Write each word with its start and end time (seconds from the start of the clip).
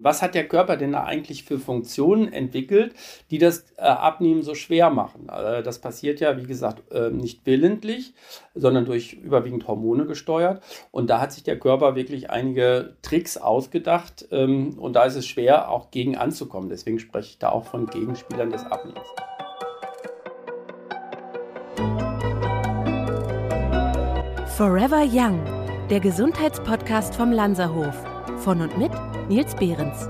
Was 0.00 0.22
hat 0.22 0.36
der 0.36 0.46
Körper 0.46 0.76
denn 0.76 0.92
da 0.92 1.02
eigentlich 1.02 1.42
für 1.42 1.58
Funktionen 1.58 2.32
entwickelt, 2.32 2.94
die 3.32 3.38
das 3.38 3.64
äh, 3.78 3.82
Abnehmen 3.82 4.42
so 4.42 4.54
schwer 4.54 4.90
machen? 4.90 5.28
Äh, 5.28 5.64
das 5.64 5.80
passiert 5.80 6.20
ja, 6.20 6.36
wie 6.36 6.46
gesagt, 6.46 6.92
äh, 6.92 7.10
nicht 7.10 7.44
willentlich, 7.46 8.14
sondern 8.54 8.84
durch 8.84 9.14
überwiegend 9.14 9.66
Hormone 9.66 10.06
gesteuert. 10.06 10.62
Und 10.92 11.10
da 11.10 11.20
hat 11.20 11.32
sich 11.32 11.42
der 11.42 11.58
Körper 11.58 11.96
wirklich 11.96 12.30
einige 12.30 12.94
Tricks 13.02 13.36
ausgedacht. 13.38 14.28
Ähm, 14.30 14.78
und 14.78 14.92
da 14.92 15.02
ist 15.02 15.16
es 15.16 15.26
schwer, 15.26 15.68
auch 15.68 15.90
gegen 15.90 16.16
anzukommen. 16.16 16.68
Deswegen 16.68 17.00
spreche 17.00 17.30
ich 17.30 17.38
da 17.40 17.48
auch 17.48 17.64
von 17.64 17.86
Gegenspielern 17.86 18.50
des 18.50 18.64
Abnehmens. 18.66 19.08
Forever 24.56 25.04
Young, 25.10 25.42
der 25.90 25.98
Gesundheitspodcast 25.98 27.16
vom 27.16 27.32
Lanzerhof. 27.32 27.96
Von 28.38 28.60
und 28.60 28.78
mit 28.78 28.92
Nils 29.28 29.54
Behrens. 29.54 30.08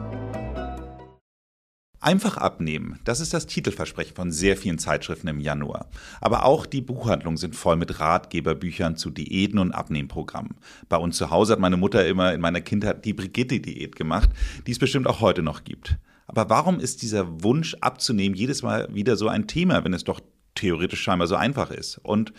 Einfach 1.99 2.37
abnehmen, 2.37 3.01
das 3.03 3.19
ist 3.19 3.35
das 3.35 3.47
Titelversprechen 3.47 4.15
von 4.15 4.31
sehr 4.31 4.57
vielen 4.57 4.79
Zeitschriften 4.79 5.27
im 5.27 5.41
Januar. 5.41 5.91
Aber 6.21 6.45
auch 6.45 6.67
die 6.67 6.81
Buchhandlungen 6.81 7.37
sind 7.37 7.57
voll 7.57 7.75
mit 7.75 7.99
Ratgeberbüchern 7.99 8.97
zu 8.97 9.11
Diäten 9.11 9.59
und 9.59 9.73
Abnehmprogrammen. 9.73 10.55
Bei 10.89 10.99
uns 10.99 11.17
zu 11.17 11.31
Hause 11.31 11.55
hat 11.55 11.59
meine 11.59 11.77
Mutter 11.77 12.07
immer 12.07 12.33
in 12.33 12.41
meiner 12.41 12.61
Kindheit 12.61 13.05
die 13.05 13.13
Brigitte-Diät 13.13 13.97
gemacht, 13.97 14.31
die 14.69 14.71
es 14.71 14.79
bestimmt 14.79 15.09
auch 15.09 15.21
heute 15.21 15.43
noch 15.43 15.65
gibt. 15.65 15.97
Aber 16.29 16.49
warum 16.49 16.79
ist 16.79 17.03
dieser 17.03 17.43
Wunsch 17.43 17.75
abzunehmen 17.81 18.37
jedes 18.37 18.63
Mal 18.63 18.87
wieder 18.95 19.17
so 19.17 19.27
ein 19.27 19.49
Thema, 19.49 19.83
wenn 19.83 19.95
es 19.95 20.05
doch 20.05 20.21
theoretisch 20.55 21.03
scheinbar 21.03 21.27
so 21.27 21.35
einfach 21.35 21.73
ist? 21.73 21.99
Und 21.99 22.33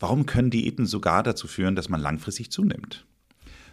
warum 0.00 0.24
können 0.24 0.48
Diäten 0.48 0.86
sogar 0.86 1.22
dazu 1.22 1.46
führen, 1.46 1.76
dass 1.76 1.90
man 1.90 2.00
langfristig 2.00 2.50
zunimmt? 2.50 3.04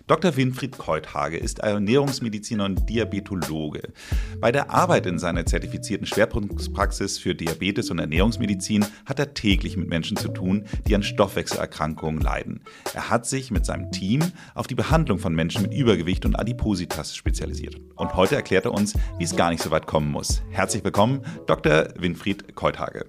Dr. 0.06 0.36
Winfried 0.36 0.78
Keuthage 0.78 1.38
ist 1.38 1.60
Ernährungsmediziner 1.60 2.66
und 2.66 2.90
Diabetologe. 2.90 3.94
Bei 4.42 4.52
der 4.52 4.70
Arbeit 4.70 5.06
in 5.06 5.18
seiner 5.18 5.46
zertifizierten 5.46 6.06
Schwerpunktpraxis 6.06 7.18
für 7.20 7.34
Diabetes 7.34 7.90
und 7.90 8.00
Ernährungsmedizin 8.00 8.86
hat 9.06 9.20
er 9.20 9.34
täglich 9.34 9.78
mit 9.78 9.88
Menschen 9.88 10.18
zu 10.18 10.28
tun, 10.28 10.66
die 10.88 10.96
an 10.96 11.04
Stoffwechselerkrankungen 11.04 12.20
leiden. 12.20 12.64
Er 12.94 13.10
hat 13.10 13.26
sich 13.26 13.50
mit 13.50 13.66
seinem 13.66 13.94
Team 13.94 14.22
auf 14.56 14.68
die 14.68 14.76
Behandlung 14.76 15.20
von 15.20 15.34
Menschen 15.34 15.62
mit 15.62 15.74
Übergewicht 15.74 16.26
und 16.26 16.36
Adipositas 16.36 17.16
spezialisiert. 17.16 17.80
Und 17.96 18.14
heute 18.18 18.36
erklärt 18.36 18.66
er 18.66 18.74
uns, 18.74 18.96
wie 19.20 19.24
es 19.24 19.38
gar 19.38 19.52
nicht 19.52 19.64
so 19.64 19.72
weit 19.72 19.88
kommen 19.88 20.12
muss. 20.12 20.42
Herzlich 20.50 20.84
willkommen, 20.84 21.22
Dr. 21.48 21.88
Winfried 21.98 22.56
Keuthage. 22.56 23.06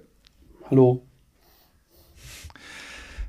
Hallo. 0.69 1.05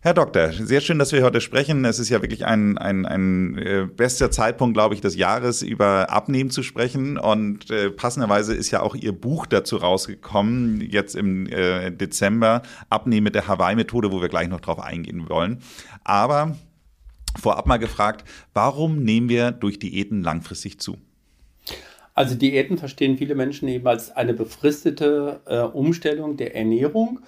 Herr 0.07 0.15
Doktor, 0.15 0.53
sehr 0.53 0.81
schön, 0.81 1.01
dass 1.01 1.11
wir 1.11 1.25
heute 1.25 1.41
sprechen. 1.41 1.85
Es 1.85 1.99
ist 1.99 2.11
ja 2.11 2.23
wirklich 2.23 2.47
ein, 2.47 2.79
ein, 2.79 3.07
ein 3.07 3.59
äh, 3.59 3.89
bester 3.93 4.31
Zeitpunkt, 4.31 4.75
glaube 4.75 4.95
ich, 4.95 5.01
des 5.01 5.17
Jahres 5.17 5.63
über 5.63 6.11
Abnehmen 6.11 6.51
zu 6.51 6.63
sprechen. 6.63 7.19
Und 7.19 7.73
äh, 7.73 7.91
passenderweise 7.91 8.55
ist 8.55 8.71
ja 8.71 8.83
auch 8.83 8.95
Ihr 8.95 9.11
Buch 9.11 9.47
dazu 9.47 9.79
rausgekommen, 9.79 10.81
jetzt 10.81 11.17
im 11.17 11.49
äh, 11.49 11.91
Dezember, 11.91 12.63
Abnehmen 12.89 13.25
mit 13.25 13.35
der 13.35 13.49
Hawaii-Methode, 13.49 14.13
wo 14.13 14.23
wir 14.23 14.29
gleich 14.29 14.47
noch 14.47 14.61
drauf 14.61 14.79
eingehen 14.79 15.29
wollen. 15.29 15.59
Aber 16.05 16.57
vorab 17.37 17.67
mal 17.67 17.79
gefragt, 17.79 18.25
warum 18.55 19.03
nehmen 19.03 19.29
wir 19.29 19.51
durch 19.51 19.81
Diäten 19.81 20.23
langfristig 20.23 20.79
zu? 20.79 20.99
Also 22.15 22.37
Diäten 22.37 22.79
verstehen 22.79 23.19
viele 23.19 23.35
Menschen 23.35 23.67
eben 23.67 23.89
als 23.89 24.13
eine 24.13 24.35
befristete 24.35 25.41
äh, 25.47 25.59
Umstellung 25.59 26.37
der 26.37 26.55
Ernährung. 26.55 27.19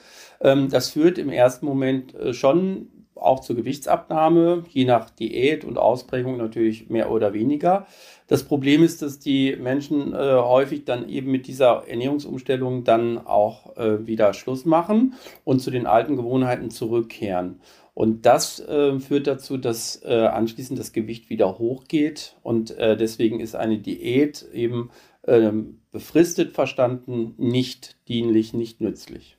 Ähm, 0.40 0.68
das 0.68 0.90
führt 0.90 1.18
im 1.18 1.30
ersten 1.30 1.66
Moment 1.66 2.14
äh, 2.14 2.32
schon 2.32 2.88
auch 3.20 3.40
zur 3.40 3.56
Gewichtsabnahme, 3.56 4.64
je 4.70 4.84
nach 4.84 5.10
Diät 5.10 5.64
und 5.64 5.78
Ausprägung 5.78 6.36
natürlich 6.36 6.88
mehr 6.88 7.10
oder 7.10 7.32
weniger. 7.32 7.86
Das 8.26 8.44
Problem 8.44 8.82
ist, 8.82 9.02
dass 9.02 9.18
die 9.18 9.56
Menschen 9.56 10.12
äh, 10.12 10.16
häufig 10.16 10.84
dann 10.84 11.08
eben 11.08 11.30
mit 11.30 11.46
dieser 11.46 11.88
Ernährungsumstellung 11.88 12.84
dann 12.84 13.18
auch 13.18 13.76
äh, 13.76 14.06
wieder 14.06 14.34
Schluss 14.34 14.64
machen 14.64 15.14
und 15.44 15.60
zu 15.60 15.70
den 15.70 15.86
alten 15.86 16.16
Gewohnheiten 16.16 16.70
zurückkehren. 16.70 17.60
Und 17.94 18.26
das 18.26 18.60
äh, 18.60 19.00
führt 19.00 19.26
dazu, 19.26 19.56
dass 19.56 20.00
äh, 20.04 20.14
anschließend 20.14 20.78
das 20.78 20.92
Gewicht 20.92 21.30
wieder 21.30 21.58
hochgeht. 21.58 22.36
Und 22.42 22.70
äh, 22.78 22.96
deswegen 22.96 23.40
ist 23.40 23.56
eine 23.56 23.78
Diät 23.78 24.46
eben 24.52 24.90
ähm, 25.26 25.80
befristet 25.90 26.52
verstanden 26.52 27.34
nicht 27.38 27.96
dienlich, 28.06 28.54
nicht 28.54 28.80
nützlich. 28.80 29.37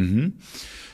Mhm. 0.00 0.34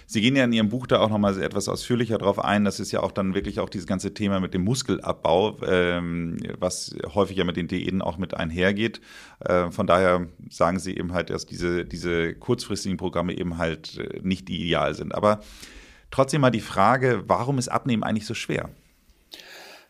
Sie 0.09 0.21
gehen 0.21 0.37
ja 0.37 0.45
in 0.45 0.53
Ihrem 0.53 0.69
Buch 0.69 0.87
da 0.87 1.01
auch 1.01 1.11
nochmal 1.11 1.41
etwas 1.43 1.69
ausführlicher 1.69 2.19
darauf 2.19 2.39
ein. 2.39 2.65
Das 2.65 2.79
ist 2.79 2.93
ja 2.93 3.03
auch 3.03 3.11
dann 3.11 3.35
wirklich 3.35 3.59
auch 3.59 3.69
dieses 3.69 3.89
ganze 3.89 4.15
Thema 4.15 4.39
mit 4.39 4.55
dem 4.55 4.63
Muskelabbau, 4.63 5.59
ähm, 5.67 6.37
was 6.61 6.95
häufig 7.13 7.37
ja 7.37 7.45
mit 7.45 7.57
den 7.57 7.67
Diäten 7.67 8.03
auch 8.03 8.17
mit 8.17 8.35
einhergeht. 8.35 9.01
Äh, 9.41 9.73
von 9.73 9.89
daher 9.89 10.29
sagen 10.49 10.79
Sie 10.79 10.97
eben 10.97 11.13
halt, 11.13 11.31
dass 11.31 11.45
diese, 11.45 11.85
diese 11.85 12.35
kurzfristigen 12.35 12.99
Programme 12.99 13.37
eben 13.37 13.59
halt 13.59 13.99
äh, 13.99 14.21
nicht 14.23 14.49
ideal 14.49 14.95
sind. 14.95 15.13
Aber 15.13 15.41
trotzdem 16.13 16.41
mal 16.41 16.51
die 16.51 16.61
Frage, 16.61 17.25
warum 17.27 17.59
ist 17.59 17.69
Abnehmen 17.69 18.05
eigentlich 18.05 18.27
so 18.27 18.35
schwer? 18.35 18.71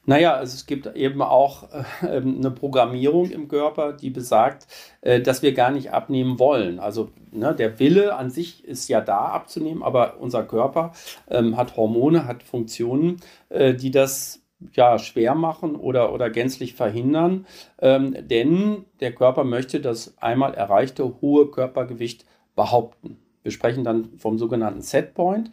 Naja, 0.07 0.35
also 0.35 0.55
es 0.55 0.67
gibt 0.67 0.87
eben 0.95 1.21
auch 1.21 1.65
äh, 2.03 2.17
eine 2.17 2.53
Programmierung 2.53 3.29
im 3.31 3.49
Körper, 3.49 3.93
die 3.93 4.11
besagt, 4.11 4.69
äh, 5.01 5.21
dass 5.21 5.43
wir 5.43 5.53
gar 5.53 5.73
nicht 5.73 5.93
abnehmen 5.93 6.39
wollen. 6.39 6.79
Also 6.79 7.11
ne, 7.33 7.55
der 7.55 7.81
Wille 7.81 8.15
an 8.15 8.31
sich 8.31 8.65
ist 8.65 8.89
ja 8.89 9.01
da 9.01 9.27
abzunehmen, 9.27 9.83
aber 9.83 10.19
unser 10.21 10.45
Körper 10.45 10.93
ähm, 11.29 11.57
hat 11.57 11.77
Hormone, 11.77 12.27
hat 12.27 12.45
Funktionen, 12.45 13.17
äh, 13.49 13.75
die 13.75 13.91
das 13.91 14.43
ja, 14.73 14.99
schwer 14.99 15.35
machen 15.35 15.75
oder, 15.75 16.13
oder 16.13 16.31
gänzlich 16.31 16.75
verhindern. 16.75 17.45
Ähm, 17.81 18.17
denn 18.29 18.85
der 19.01 19.13
Körper 19.13 19.43
möchte 19.43 19.81
das 19.81 20.17
einmal 20.19 20.55
erreichte 20.55 21.21
hohe 21.21 21.51
Körpergewicht 21.51 22.25
behaupten. 22.55 23.19
Wir 23.43 23.53
sprechen 23.53 23.85
dann 23.85 24.19
vom 24.19 24.39
sogenannten 24.39 24.81
Setpoint. 24.81 25.51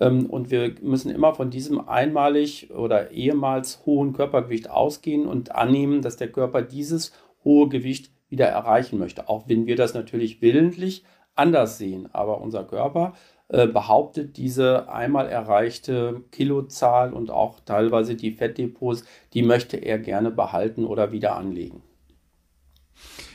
Ähm, 0.00 0.26
und 0.26 0.50
wir 0.50 0.74
müssen 0.82 1.10
immer 1.10 1.34
von 1.34 1.50
diesem 1.50 1.88
einmalig 1.88 2.70
oder 2.74 3.10
ehemals 3.10 3.84
hohen 3.86 4.12
Körpergewicht 4.12 4.70
ausgehen 4.70 5.26
und 5.26 5.54
annehmen, 5.54 6.02
dass 6.02 6.16
der 6.16 6.30
Körper 6.30 6.62
dieses 6.62 7.12
hohe 7.44 7.68
Gewicht 7.68 8.10
wieder 8.28 8.46
erreichen 8.46 8.98
möchte. 8.98 9.28
Auch 9.28 9.48
wenn 9.48 9.66
wir 9.66 9.76
das 9.76 9.94
natürlich 9.94 10.42
willentlich 10.42 11.04
anders 11.34 11.78
sehen. 11.78 12.08
Aber 12.12 12.40
unser 12.40 12.64
Körper 12.64 13.14
äh, 13.48 13.66
behauptet 13.66 14.36
diese 14.36 14.88
einmal 14.88 15.28
erreichte 15.28 16.24
Kilozahl 16.32 17.12
und 17.12 17.30
auch 17.30 17.60
teilweise 17.60 18.16
die 18.16 18.32
Fettdepots, 18.32 19.04
die 19.34 19.42
möchte 19.42 19.76
er 19.76 19.98
gerne 19.98 20.30
behalten 20.30 20.84
oder 20.84 21.12
wieder 21.12 21.36
anlegen. 21.36 21.82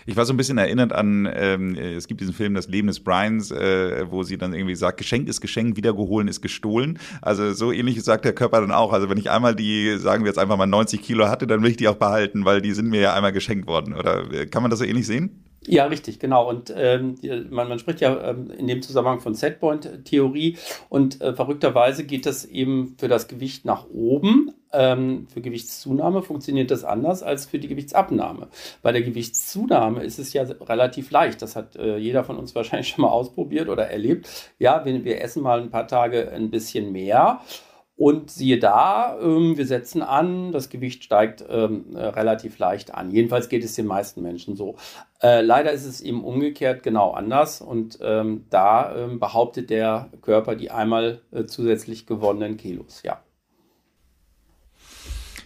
Ich 0.05 0.15
war 0.15 0.25
so 0.25 0.33
ein 0.33 0.37
bisschen 0.37 0.57
erinnert 0.57 0.93
an, 0.93 1.29
ähm, 1.33 1.75
es 1.75 2.07
gibt 2.07 2.21
diesen 2.21 2.33
Film 2.33 2.53
Das 2.53 2.67
Leben 2.67 2.87
des 2.87 2.99
Brians, 3.01 3.51
äh, 3.51 4.05
wo 4.09 4.23
sie 4.23 4.37
dann 4.37 4.53
irgendwie 4.53 4.75
sagt, 4.75 4.97
Geschenk 4.97 5.27
ist 5.27 5.41
Geschenk, 5.41 5.77
wiedergeholen 5.77 6.27
ist 6.27 6.41
gestohlen. 6.41 6.99
Also 7.21 7.53
so 7.53 7.71
ähnlich 7.71 8.01
sagt 8.03 8.25
der 8.25 8.33
Körper 8.33 8.61
dann 8.61 8.71
auch. 8.71 8.93
Also 8.93 9.09
wenn 9.09 9.17
ich 9.17 9.29
einmal 9.29 9.55
die, 9.55 9.97
sagen 9.97 10.23
wir 10.23 10.29
jetzt 10.29 10.39
einfach 10.39 10.57
mal 10.57 10.65
90 10.65 11.01
Kilo 11.01 11.27
hatte, 11.27 11.47
dann 11.47 11.61
will 11.61 11.71
ich 11.71 11.77
die 11.77 11.87
auch 11.87 11.95
behalten, 11.95 12.45
weil 12.45 12.61
die 12.61 12.73
sind 12.73 12.89
mir 12.89 13.01
ja 13.01 13.13
einmal 13.13 13.31
geschenkt 13.31 13.67
worden. 13.67 13.93
Oder 13.93 14.31
äh, 14.31 14.45
kann 14.47 14.63
man 14.63 14.69
das 14.69 14.79
so 14.79 14.85
ähnlich 14.85 15.05
sehen? 15.05 15.50
Ja, 15.67 15.85
richtig, 15.85 16.19
genau. 16.19 16.49
Und 16.49 16.73
ähm, 16.75 17.17
man, 17.51 17.69
man 17.69 17.77
spricht 17.77 18.01
ja 18.01 18.31
ähm, 18.31 18.49
in 18.49 18.65
dem 18.65 18.81
Zusammenhang 18.81 19.19
von 19.19 19.35
Setpoint-Theorie 19.35 20.57
und 20.89 21.21
äh, 21.21 21.33
verrückterweise 21.33 22.03
geht 22.03 22.25
das 22.25 22.45
eben 22.45 22.95
für 22.97 23.07
das 23.07 23.27
Gewicht 23.27 23.63
nach 23.63 23.85
oben. 23.93 24.55
Ähm, 24.73 25.27
für 25.31 25.41
Gewichtszunahme 25.41 26.23
funktioniert 26.23 26.71
das 26.71 26.83
anders 26.83 27.21
als 27.21 27.45
für 27.45 27.59
die 27.59 27.67
Gewichtsabnahme. 27.67 28.47
Bei 28.81 28.91
der 28.91 29.03
Gewichtszunahme 29.03 30.03
ist 30.03 30.17
es 30.17 30.33
ja 30.33 30.43
relativ 30.43 31.11
leicht. 31.11 31.43
Das 31.43 31.55
hat 31.55 31.75
äh, 31.75 31.97
jeder 31.97 32.23
von 32.23 32.37
uns 32.37 32.55
wahrscheinlich 32.55 32.87
schon 32.87 33.03
mal 33.03 33.11
ausprobiert 33.11 33.69
oder 33.69 33.87
erlebt. 33.87 34.27
Ja, 34.57 34.83
wir, 34.83 35.03
wir 35.03 35.21
essen 35.21 35.43
mal 35.43 35.61
ein 35.61 35.69
paar 35.69 35.87
Tage 35.87 36.31
ein 36.31 36.49
bisschen 36.49 36.91
mehr 36.91 37.41
und 37.95 38.31
siehe 38.31 38.57
da, 38.57 39.19
ähm, 39.21 39.57
wir 39.57 39.65
setzen 39.65 40.01
an, 40.01 40.51
das 40.51 40.69
Gewicht 40.69 41.03
steigt 41.03 41.43
ähm, 41.49 41.95
äh, 41.95 42.05
relativ 42.05 42.57
leicht 42.57 42.93
an. 42.93 43.11
Jedenfalls 43.11 43.49
geht 43.49 43.63
es 43.63 43.75
den 43.75 43.85
meisten 43.85 44.21
Menschen 44.21 44.55
so. 44.55 44.75
Äh, 45.21 45.41
leider 45.41 45.71
ist 45.71 45.85
es 45.85 46.01
eben 46.01 46.23
umgekehrt 46.23 46.83
genau 46.83 47.11
anders 47.11 47.61
und 47.61 47.99
ähm, 48.01 48.45
da 48.49 48.95
ähm, 48.95 49.19
behauptet 49.19 49.69
der 49.69 50.09
Körper 50.21 50.55
die 50.55 50.71
einmal 50.71 51.21
äh, 51.31 51.45
zusätzlich 51.45 52.07
gewonnenen 52.07 52.57
Kilos, 52.57 53.03
ja. 53.03 53.21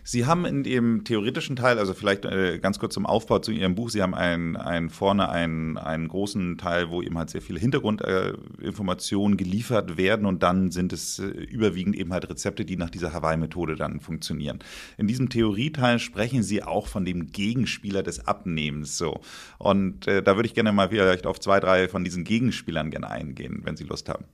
Sie 0.07 0.27
haben 0.27 0.45
in 0.45 0.61
dem 0.61 1.03
theoretischen 1.03 1.55
Teil, 1.55 1.79
also 1.79 1.95
vielleicht 1.95 2.25
äh, 2.25 2.59
ganz 2.59 2.77
kurz 2.77 2.93
zum 2.93 3.07
Aufbau 3.07 3.39
zu 3.39 3.51
Ihrem 3.51 3.73
Buch, 3.73 3.89
Sie 3.89 4.03
haben 4.03 4.13
ein, 4.13 4.55
ein 4.55 4.91
vorne 4.91 5.29
einen, 5.29 5.79
einen 5.79 6.07
großen 6.07 6.59
Teil, 6.59 6.91
wo 6.91 7.01
eben 7.01 7.17
halt 7.17 7.31
sehr 7.31 7.41
viele 7.41 7.59
Hintergrundinformationen 7.59 9.33
äh, 9.33 9.43
geliefert 9.43 9.97
werden 9.97 10.27
und 10.27 10.43
dann 10.43 10.69
sind 10.69 10.93
es 10.93 11.17
äh, 11.17 11.25
überwiegend 11.25 11.95
eben 11.95 12.13
halt 12.13 12.29
Rezepte, 12.29 12.65
die 12.65 12.77
nach 12.77 12.91
dieser 12.91 13.13
Hawaii-Methode 13.13 13.75
dann 13.75 13.99
funktionieren. 13.99 14.59
In 14.99 15.07
diesem 15.07 15.29
Theorieteil 15.29 15.97
sprechen 15.97 16.43
Sie 16.43 16.61
auch 16.61 16.87
von 16.87 17.03
dem 17.03 17.31
Gegenspieler 17.31 18.03
des 18.03 18.27
Abnehmens 18.27 18.99
so. 18.99 19.21
Und 19.57 20.05
äh, 20.05 20.21
da 20.21 20.35
würde 20.35 20.45
ich 20.45 20.53
gerne 20.53 20.71
mal 20.71 20.89
vielleicht 20.89 21.25
auf 21.25 21.39
zwei, 21.39 21.59
drei 21.59 21.87
von 21.87 22.03
diesen 22.03 22.25
Gegenspielern 22.25 22.91
gerne 22.91 23.09
eingehen, 23.09 23.61
wenn 23.63 23.75
Sie 23.75 23.85
Lust 23.85 24.07
haben. 24.07 24.25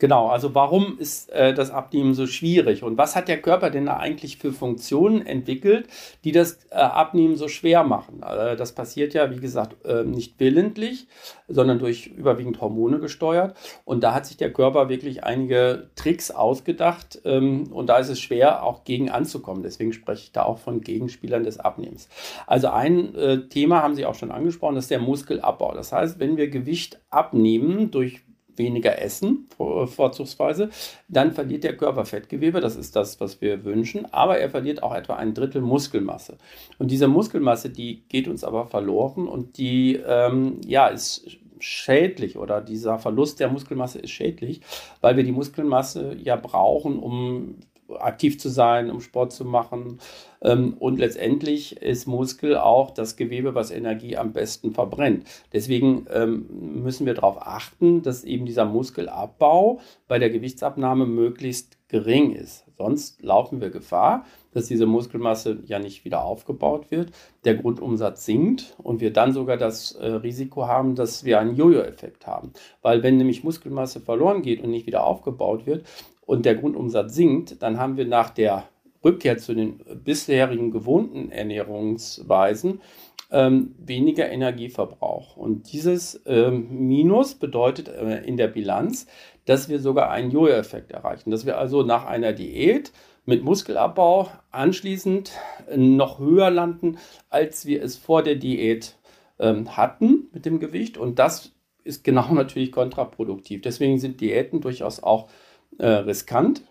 Genau, 0.00 0.28
also 0.28 0.54
warum 0.54 0.96
ist 0.98 1.28
äh, 1.32 1.52
das 1.52 1.72
Abnehmen 1.72 2.14
so 2.14 2.28
schwierig 2.28 2.84
und 2.84 2.96
was 2.96 3.16
hat 3.16 3.26
der 3.26 3.42
Körper 3.42 3.68
denn 3.68 3.86
da 3.86 3.96
eigentlich 3.96 4.38
für 4.38 4.52
Funktionen 4.52 5.26
entwickelt, 5.26 5.88
die 6.22 6.30
das 6.30 6.60
äh, 6.70 6.76
Abnehmen 6.76 7.36
so 7.36 7.48
schwer 7.48 7.82
machen? 7.82 8.22
Äh, 8.22 8.54
das 8.54 8.72
passiert 8.72 9.12
ja, 9.12 9.32
wie 9.32 9.40
gesagt, 9.40 9.76
ähm, 9.84 10.12
nicht 10.12 10.38
willentlich, 10.38 11.08
sondern 11.48 11.80
durch 11.80 12.06
überwiegend 12.06 12.60
Hormone 12.60 13.00
gesteuert 13.00 13.56
und 13.84 14.04
da 14.04 14.14
hat 14.14 14.26
sich 14.26 14.36
der 14.36 14.52
Körper 14.52 14.88
wirklich 14.88 15.24
einige 15.24 15.90
Tricks 15.96 16.30
ausgedacht 16.30 17.20
ähm, 17.24 17.72
und 17.72 17.88
da 17.88 17.98
ist 17.98 18.08
es 18.08 18.20
schwer, 18.20 18.62
auch 18.62 18.84
gegen 18.84 19.10
anzukommen. 19.10 19.64
Deswegen 19.64 19.92
spreche 19.92 20.22
ich 20.22 20.32
da 20.32 20.44
auch 20.44 20.58
von 20.58 20.80
Gegenspielern 20.80 21.42
des 21.42 21.58
Abnehmens. 21.58 22.08
Also 22.46 22.68
ein 22.68 23.16
äh, 23.16 23.48
Thema 23.48 23.82
haben 23.82 23.96
Sie 23.96 24.06
auch 24.06 24.14
schon 24.14 24.30
angesprochen, 24.30 24.76
das 24.76 24.84
ist 24.84 24.92
der 24.92 25.00
Muskelabbau. 25.00 25.74
Das 25.74 25.90
heißt, 25.90 26.20
wenn 26.20 26.36
wir 26.36 26.48
Gewicht 26.50 27.00
abnehmen 27.10 27.90
durch 27.90 28.20
weniger 28.58 29.00
essen, 29.00 29.48
vorzugsweise, 29.56 30.70
dann 31.08 31.32
verliert 31.32 31.64
der 31.64 31.76
Körper 31.76 32.04
Fettgewebe, 32.04 32.60
das 32.60 32.76
ist 32.76 32.96
das, 32.96 33.20
was 33.20 33.40
wir 33.40 33.64
wünschen, 33.64 34.12
aber 34.12 34.38
er 34.38 34.50
verliert 34.50 34.82
auch 34.82 34.94
etwa 34.94 35.14
ein 35.14 35.34
Drittel 35.34 35.62
Muskelmasse. 35.62 36.38
Und 36.78 36.90
diese 36.90 37.08
Muskelmasse, 37.08 37.70
die 37.70 38.02
geht 38.08 38.28
uns 38.28 38.44
aber 38.44 38.66
verloren 38.66 39.28
und 39.28 39.58
die 39.58 39.96
ähm, 40.06 40.60
ja, 40.66 40.88
ist 40.88 41.38
schädlich 41.60 42.38
oder 42.38 42.60
dieser 42.60 42.98
Verlust 42.98 43.40
der 43.40 43.48
Muskelmasse 43.48 43.98
ist 43.98 44.10
schädlich, 44.10 44.60
weil 45.00 45.16
wir 45.16 45.24
die 45.24 45.32
Muskelmasse 45.32 46.16
ja 46.22 46.36
brauchen, 46.36 46.98
um 46.98 47.56
aktiv 47.98 48.38
zu 48.38 48.48
sein, 48.48 48.90
um 48.90 49.00
Sport 49.00 49.32
zu 49.32 49.44
machen. 49.44 49.98
Ähm, 50.40 50.74
und 50.78 50.98
letztendlich 50.98 51.80
ist 51.80 52.06
Muskel 52.06 52.56
auch 52.56 52.90
das 52.90 53.16
Gewebe, 53.16 53.54
was 53.54 53.70
Energie 53.70 54.16
am 54.16 54.32
besten 54.32 54.72
verbrennt. 54.72 55.26
Deswegen 55.52 56.06
ähm, 56.12 56.82
müssen 56.82 57.06
wir 57.06 57.14
darauf 57.14 57.40
achten, 57.40 58.02
dass 58.02 58.24
eben 58.24 58.46
dieser 58.46 58.64
Muskelabbau 58.64 59.80
bei 60.06 60.18
der 60.18 60.30
Gewichtsabnahme 60.30 61.06
möglichst 61.06 61.78
gering 61.88 62.34
ist. 62.34 62.64
Sonst 62.76 63.22
laufen 63.22 63.60
wir 63.60 63.70
Gefahr, 63.70 64.24
dass 64.52 64.66
diese 64.66 64.86
Muskelmasse 64.86 65.58
ja 65.66 65.78
nicht 65.78 66.04
wieder 66.04 66.24
aufgebaut 66.24 66.90
wird, 66.90 67.10
der 67.44 67.54
Grundumsatz 67.54 68.24
sinkt 68.24 68.76
und 68.82 69.00
wir 69.00 69.12
dann 69.12 69.32
sogar 69.32 69.56
das 69.56 69.92
äh, 69.92 70.06
Risiko 70.06 70.68
haben, 70.68 70.94
dass 70.94 71.24
wir 71.24 71.40
einen 71.40 71.56
Jojo-Effekt 71.56 72.26
haben. 72.26 72.52
Weil 72.82 73.02
wenn 73.02 73.16
nämlich 73.16 73.42
Muskelmasse 73.42 74.00
verloren 74.00 74.42
geht 74.42 74.62
und 74.62 74.70
nicht 74.70 74.86
wieder 74.86 75.04
aufgebaut 75.04 75.66
wird, 75.66 75.84
und 76.28 76.44
der 76.44 76.56
Grundumsatz 76.56 77.14
sinkt, 77.14 77.62
dann 77.62 77.78
haben 77.78 77.96
wir 77.96 78.06
nach 78.06 78.28
der 78.28 78.64
Rückkehr 79.02 79.38
zu 79.38 79.54
den 79.54 79.80
bisherigen 80.04 80.70
gewohnten 80.70 81.30
Ernährungsweisen 81.30 82.82
ähm, 83.30 83.74
weniger 83.78 84.28
Energieverbrauch. 84.28 85.38
Und 85.38 85.72
dieses 85.72 86.20
ähm, 86.26 86.86
Minus 86.86 87.34
bedeutet 87.34 87.88
äh, 87.88 88.22
in 88.24 88.36
der 88.36 88.48
Bilanz, 88.48 89.06
dass 89.46 89.70
wir 89.70 89.80
sogar 89.80 90.10
einen 90.10 90.30
Jojo-Effekt 90.30 90.92
erreichen, 90.92 91.30
dass 91.30 91.46
wir 91.46 91.56
also 91.56 91.82
nach 91.82 92.04
einer 92.04 92.34
Diät 92.34 92.92
mit 93.24 93.42
Muskelabbau 93.42 94.28
anschließend 94.50 95.32
noch 95.74 96.18
höher 96.18 96.50
landen, 96.50 96.98
als 97.30 97.64
wir 97.64 97.82
es 97.82 97.96
vor 97.96 98.22
der 98.22 98.34
Diät 98.34 98.98
ähm, 99.38 99.78
hatten 99.78 100.28
mit 100.34 100.44
dem 100.44 100.60
Gewicht. 100.60 100.98
Und 100.98 101.18
das 101.18 101.52
ist 101.84 102.04
genau 102.04 102.28
natürlich 102.34 102.70
kontraproduktiv. 102.70 103.62
Deswegen 103.62 103.98
sind 103.98 104.20
Diäten 104.20 104.60
durchaus 104.60 105.02
auch 105.02 105.30
äh, 105.78 105.86
riskant, 105.86 106.62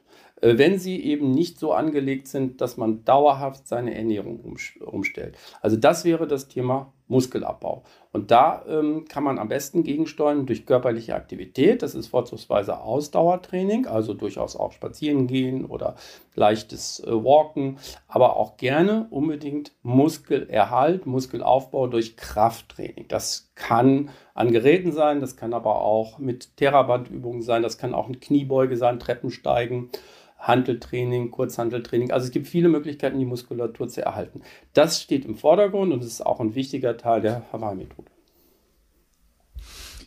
äh, 0.41 0.57
wenn 0.57 0.79
sie 0.79 1.03
eben 1.03 1.31
nicht 1.31 1.59
so 1.59 1.73
angelegt 1.73 2.27
sind, 2.27 2.61
dass 2.61 2.77
man 2.77 3.03
dauerhaft 3.03 3.67
seine 3.67 3.95
Ernährung 3.95 4.39
umstellt. 4.79 5.37
Also 5.61 5.77
das 5.77 6.05
wäre 6.05 6.27
das 6.27 6.47
Thema 6.47 6.93
Muskelabbau. 7.07 7.83
Und 8.11 8.31
da 8.31 8.63
ähm, 8.67 9.05
kann 9.07 9.23
man 9.23 9.37
am 9.37 9.47
besten 9.47 9.83
gegensteuern 9.83 10.45
durch 10.45 10.65
körperliche 10.65 11.15
Aktivität. 11.15 11.81
Das 11.81 11.95
ist 11.95 12.07
vorzugsweise 12.07 12.79
Ausdauertraining, 12.79 13.85
also 13.85 14.13
durchaus 14.13 14.55
auch 14.55 14.71
spazieren 14.71 15.27
gehen 15.27 15.65
oder 15.65 15.95
leichtes 16.35 16.99
äh, 17.01 17.11
Walken, 17.11 17.77
aber 18.07 18.35
auch 18.35 18.57
gerne 18.57 19.07
unbedingt 19.09 19.71
Muskelerhalt, 19.83 21.05
Muskelaufbau 21.05 21.87
durch 21.87 22.17
Krafttraining. 22.17 23.07
Das 23.07 23.51
kann 23.55 24.09
an 24.33 24.51
Geräten 24.51 24.91
sein, 24.91 25.21
das 25.21 25.35
kann 25.35 25.53
aber 25.53 25.81
auch 25.81 26.19
mit 26.19 26.57
Therabandübungen 26.57 27.41
sein, 27.41 27.63
das 27.63 27.77
kann 27.77 27.93
auch 27.93 28.07
eine 28.07 28.17
Kniebeuge 28.17 28.77
sein, 28.77 28.99
Treppensteigen. 28.99 29.89
Handeltraining, 30.37 31.31
Kurzhandeltraining. 31.31 32.11
Also 32.11 32.27
es 32.27 32.31
gibt 32.31 32.47
viele 32.47 32.69
Möglichkeiten, 32.69 33.19
die 33.19 33.25
Muskulatur 33.25 33.87
zu 33.87 34.03
erhalten. 34.03 34.41
Das 34.73 35.01
steht 35.01 35.25
im 35.25 35.35
Vordergrund 35.35 35.91
und 35.91 36.03
ist 36.03 36.25
auch 36.25 36.39
ein 36.39 36.55
wichtiger 36.55 36.97
Teil 36.97 37.21
der 37.21 37.51
Hawaii-Methode. 37.51 38.11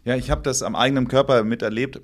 Ja, 0.04 0.16
ich 0.16 0.30
habe 0.30 0.42
das 0.42 0.62
am 0.62 0.76
eigenen 0.76 1.08
Körper 1.08 1.44
miterlebt. 1.44 2.00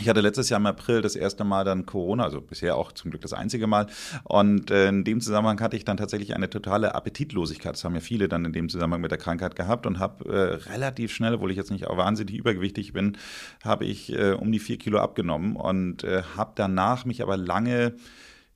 Ich 0.00 0.08
hatte 0.08 0.20
letztes 0.20 0.48
Jahr 0.48 0.58
im 0.58 0.66
April 0.66 1.02
das 1.02 1.14
erste 1.14 1.44
Mal 1.44 1.64
dann 1.64 1.86
Corona, 1.86 2.24
also 2.24 2.40
bisher 2.40 2.76
auch 2.76 2.90
zum 2.90 3.12
Glück 3.12 3.22
das 3.22 3.32
einzige 3.32 3.68
Mal. 3.68 3.86
Und 4.24 4.72
äh, 4.72 4.88
in 4.88 5.04
dem 5.04 5.20
Zusammenhang 5.20 5.60
hatte 5.60 5.76
ich 5.76 5.84
dann 5.84 5.96
tatsächlich 5.96 6.34
eine 6.34 6.50
totale 6.50 6.96
Appetitlosigkeit. 6.96 7.74
Das 7.74 7.84
haben 7.84 7.94
ja 7.94 8.00
viele 8.00 8.28
dann 8.28 8.44
in 8.44 8.52
dem 8.52 8.68
Zusammenhang 8.68 9.02
mit 9.02 9.12
der 9.12 9.18
Krankheit 9.18 9.54
gehabt 9.54 9.86
und 9.86 10.00
habe 10.00 10.24
äh, 10.28 10.70
relativ 10.72 11.12
schnell, 11.12 11.34
obwohl 11.34 11.52
ich 11.52 11.56
jetzt 11.56 11.70
nicht 11.70 11.86
auch 11.86 11.96
wahnsinnig 11.96 12.34
übergewichtig 12.34 12.92
bin, 12.92 13.16
habe 13.62 13.84
ich 13.84 14.12
äh, 14.12 14.32
um 14.32 14.50
die 14.50 14.58
vier 14.58 14.78
Kilo 14.78 14.98
abgenommen 14.98 15.54
und 15.54 16.02
äh, 16.02 16.22
habe 16.36 16.52
danach 16.56 17.04
mich 17.04 17.22
aber 17.22 17.36
lange 17.36 17.94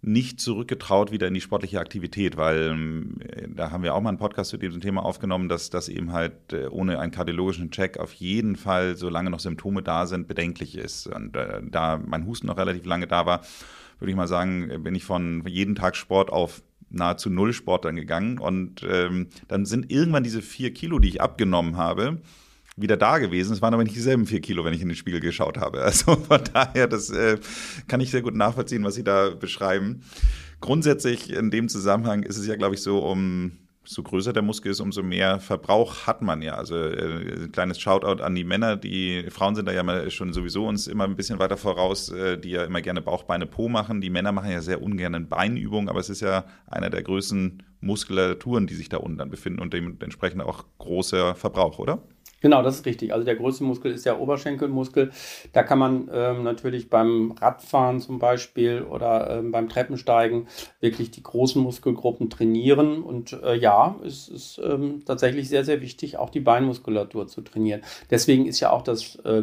nicht 0.00 0.40
zurückgetraut 0.40 1.10
wieder 1.10 1.26
in 1.26 1.34
die 1.34 1.40
sportliche 1.40 1.80
Aktivität, 1.80 2.36
weil 2.36 3.10
äh, 3.20 3.48
da 3.48 3.70
haben 3.70 3.82
wir 3.82 3.94
auch 3.94 4.00
mal 4.00 4.10
einen 4.10 4.18
Podcast 4.18 4.50
zu 4.50 4.56
diesem 4.56 4.80
Thema 4.80 5.04
aufgenommen, 5.04 5.48
dass 5.48 5.70
das 5.70 5.88
eben 5.88 6.12
halt 6.12 6.52
äh, 6.52 6.66
ohne 6.66 7.00
einen 7.00 7.10
kardiologischen 7.10 7.70
Check 7.70 7.98
auf 7.98 8.12
jeden 8.14 8.56
Fall, 8.56 8.96
solange 8.96 9.30
noch 9.30 9.40
Symptome 9.40 9.82
da 9.82 10.06
sind, 10.06 10.28
bedenklich 10.28 10.76
ist. 10.76 11.08
Und 11.08 11.36
äh, 11.36 11.60
da 11.64 12.00
mein 12.04 12.26
Husten 12.26 12.46
noch 12.46 12.58
relativ 12.58 12.84
lange 12.84 13.08
da 13.08 13.26
war, 13.26 13.40
würde 13.98 14.10
ich 14.10 14.16
mal 14.16 14.28
sagen, 14.28 14.82
bin 14.84 14.94
ich 14.94 15.04
von 15.04 15.44
jeden 15.46 15.74
Tag 15.74 15.96
Sport 15.96 16.30
auf 16.30 16.62
nahezu 16.90 17.28
Null 17.28 17.52
Sport 17.52 17.84
dann 17.84 17.96
gegangen. 17.96 18.38
Und 18.38 18.84
ähm, 18.88 19.28
dann 19.48 19.66
sind 19.66 19.90
irgendwann 19.90 20.22
diese 20.22 20.42
vier 20.42 20.72
Kilo, 20.72 21.00
die 21.00 21.08
ich 21.08 21.20
abgenommen 21.20 21.76
habe, 21.76 22.18
wieder 22.80 22.96
da 22.96 23.18
gewesen. 23.18 23.52
Es 23.52 23.62
waren 23.62 23.74
aber 23.74 23.84
nicht 23.84 23.96
dieselben 23.96 24.26
vier 24.26 24.40
Kilo, 24.40 24.64
wenn 24.64 24.74
ich 24.74 24.82
in 24.82 24.88
den 24.88 24.96
Spiegel 24.96 25.20
geschaut 25.20 25.58
habe. 25.58 25.78
Also 25.88 26.16
von 26.16 26.40
daher, 26.52 26.86
das 26.86 27.10
äh, 27.10 27.38
kann 27.86 28.00
ich 28.00 28.10
sehr 28.10 28.22
gut 28.22 28.34
nachvollziehen, 28.34 28.84
was 28.84 28.94
Sie 28.94 29.04
da 29.04 29.30
beschreiben. 29.30 30.02
Grundsätzlich 30.60 31.32
in 31.32 31.50
dem 31.50 31.68
Zusammenhang 31.68 32.24
ist 32.24 32.36
es 32.36 32.46
ja, 32.46 32.56
glaube 32.56 32.74
ich, 32.74 32.82
so, 32.82 32.98
um 32.98 33.52
so 33.88 34.02
größer 34.02 34.34
der 34.34 34.42
Muskel 34.42 34.72
ist, 34.72 34.80
umso 34.80 35.02
mehr 35.02 35.40
Verbrauch 35.40 36.06
hat 36.06 36.20
man 36.20 36.42
ja. 36.42 36.54
Also 36.54 36.76
äh, 36.76 37.44
ein 37.44 37.52
kleines 37.52 37.80
Shoutout 37.80 38.22
an 38.22 38.34
die 38.34 38.44
Männer. 38.44 38.76
Die 38.76 39.24
Frauen 39.30 39.54
sind 39.54 39.66
da 39.66 39.72
ja 39.72 39.82
mal 39.82 40.10
schon 40.10 40.34
sowieso 40.34 40.66
uns 40.66 40.86
immer 40.86 41.04
ein 41.04 41.16
bisschen 41.16 41.38
weiter 41.38 41.56
voraus, 41.56 42.10
äh, 42.10 42.36
die 42.36 42.50
ja 42.50 42.64
immer 42.64 42.82
gerne 42.82 43.00
Bauch, 43.00 43.22
Beine, 43.22 43.46
Po 43.46 43.68
machen. 43.68 44.02
Die 44.02 44.10
Männer 44.10 44.32
machen 44.32 44.50
ja 44.50 44.60
sehr 44.60 44.82
ungern 44.82 45.28
Beinübungen, 45.28 45.88
aber 45.88 46.00
es 46.00 46.10
ist 46.10 46.20
ja 46.20 46.44
einer 46.66 46.90
der 46.90 47.02
größten 47.02 47.62
Muskulaturen, 47.80 48.66
die 48.66 48.74
sich 48.74 48.90
da 48.90 48.98
unten 48.98 49.18
dann 49.18 49.30
befinden 49.30 49.60
und 49.60 49.72
dementsprechend 49.72 50.42
auch 50.42 50.64
großer 50.78 51.34
Verbrauch, 51.34 51.78
oder? 51.78 52.02
Genau, 52.40 52.62
das 52.62 52.76
ist 52.76 52.86
richtig. 52.86 53.12
Also 53.12 53.24
der 53.24 53.34
größte 53.34 53.64
Muskel 53.64 53.92
ist 53.92 54.06
der 54.06 54.20
Oberschenkelmuskel. 54.20 55.10
Da 55.52 55.64
kann 55.64 55.78
man 55.78 56.08
ähm, 56.12 56.44
natürlich 56.44 56.88
beim 56.88 57.32
Radfahren 57.32 58.00
zum 58.00 58.20
Beispiel 58.20 58.82
oder 58.82 59.38
ähm, 59.38 59.50
beim 59.50 59.68
Treppensteigen 59.68 60.46
wirklich 60.80 61.10
die 61.10 61.22
großen 61.22 61.60
Muskelgruppen 61.60 62.30
trainieren. 62.30 63.02
Und 63.02 63.32
äh, 63.32 63.56
ja, 63.56 63.96
es 64.04 64.28
ist 64.28 64.60
ähm, 64.64 65.02
tatsächlich 65.04 65.48
sehr, 65.48 65.64
sehr 65.64 65.80
wichtig, 65.80 66.16
auch 66.16 66.30
die 66.30 66.40
Beinmuskulatur 66.40 67.26
zu 67.26 67.40
trainieren. 67.40 67.82
Deswegen 68.10 68.46
ist 68.46 68.60
ja 68.60 68.70
auch 68.70 68.82
das 68.82 69.16
äh, 69.24 69.42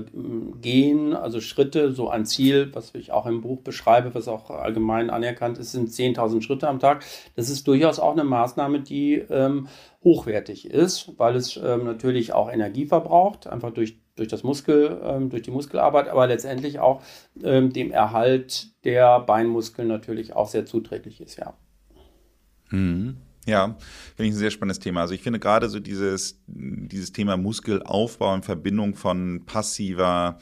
Gehen, 0.61 1.13
also 1.13 1.41
Schritte, 1.41 1.91
so 1.91 2.09
ein 2.09 2.25
Ziel, 2.25 2.69
was 2.73 2.95
ich 2.95 3.11
auch 3.11 3.25
im 3.25 3.41
Buch 3.41 3.61
beschreibe, 3.61 4.15
was 4.15 4.29
auch 4.29 4.49
allgemein 4.49 5.09
anerkannt 5.09 5.57
ist, 5.57 5.73
sind 5.73 5.89
10.000 5.89 6.41
Schritte 6.41 6.69
am 6.69 6.79
Tag. 6.79 7.03
Das 7.35 7.49
ist 7.49 7.67
durchaus 7.67 7.99
auch 7.99 8.13
eine 8.13 8.23
Maßnahme, 8.23 8.79
die 8.79 9.15
ähm, 9.15 9.67
hochwertig 10.05 10.69
ist, 10.69 11.11
weil 11.17 11.35
es 11.35 11.57
ähm, 11.57 11.83
natürlich 11.83 12.31
auch 12.31 12.49
Energie 12.49 12.84
verbraucht, 12.87 13.47
einfach 13.47 13.71
durch, 13.71 13.97
durch 14.15 14.27
das 14.27 14.43
Muskel, 14.43 14.99
ähm, 15.03 15.29
durch 15.29 15.43
die 15.43 15.51
Muskelarbeit, 15.51 16.07
aber 16.07 16.27
letztendlich 16.27 16.79
auch 16.79 17.01
ähm, 17.43 17.71
dem 17.71 17.91
Erhalt 17.91 18.69
der 18.83 19.19
Beinmuskeln 19.19 19.87
natürlich 19.87 20.33
auch 20.33 20.47
sehr 20.47 20.65
zuträglich 20.65 21.21
ist, 21.21 21.37
ja. 21.37 21.53
Mhm. 22.69 23.17
Ja, 23.47 23.77
finde 24.15 24.29
ich 24.29 24.33
ein 24.33 24.39
sehr 24.39 24.49
spannendes 24.49 24.79
Thema. 24.79 25.01
Also 25.01 25.13
ich 25.13 25.21
finde 25.21 25.39
gerade 25.39 25.69
so 25.69 25.79
dieses, 25.79 26.41
dieses 26.47 27.11
Thema 27.11 27.37
Muskelaufbau 27.37 28.33
in 28.33 28.41
Verbindung 28.41 28.95
von 28.95 29.43
passiver 29.45 30.39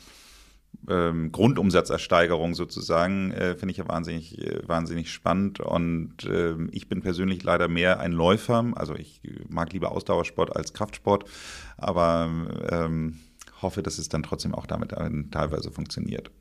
ähm, 0.89 1.31
Grundumsatzersteigerung 1.31 2.55
sozusagen, 2.55 3.31
äh, 3.31 3.55
finde 3.55 3.71
ich 3.71 3.77
ja 3.77 3.87
wahnsinnig, 3.87 4.37
äh, 4.39 4.67
wahnsinnig 4.67 5.11
spannend. 5.11 5.59
Und 5.59 6.25
äh, 6.25 6.55
ich 6.71 6.89
bin 6.89 7.01
persönlich 7.01 7.43
leider 7.43 7.67
mehr 7.67 7.99
ein 7.99 8.11
Läufer. 8.11 8.71
Also 8.75 8.95
ich 8.95 9.21
mag 9.47 9.73
lieber 9.73 9.91
Ausdauersport 9.91 10.55
als 10.55 10.73
Kraftsport, 10.73 11.25
aber 11.77 12.29
ähm, 12.69 13.19
hoffe, 13.61 13.81
dass 13.81 13.97
es 13.97 14.09
dann 14.09 14.23
trotzdem 14.23 14.53
auch 14.53 14.65
damit 14.65 14.93
teilweise 15.31 15.71
funktioniert. 15.71 16.31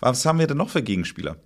Was 0.00 0.24
haben 0.26 0.38
wir 0.38 0.46
denn 0.46 0.56
noch 0.56 0.70
für 0.70 0.82
Gegenspieler? 0.82 1.36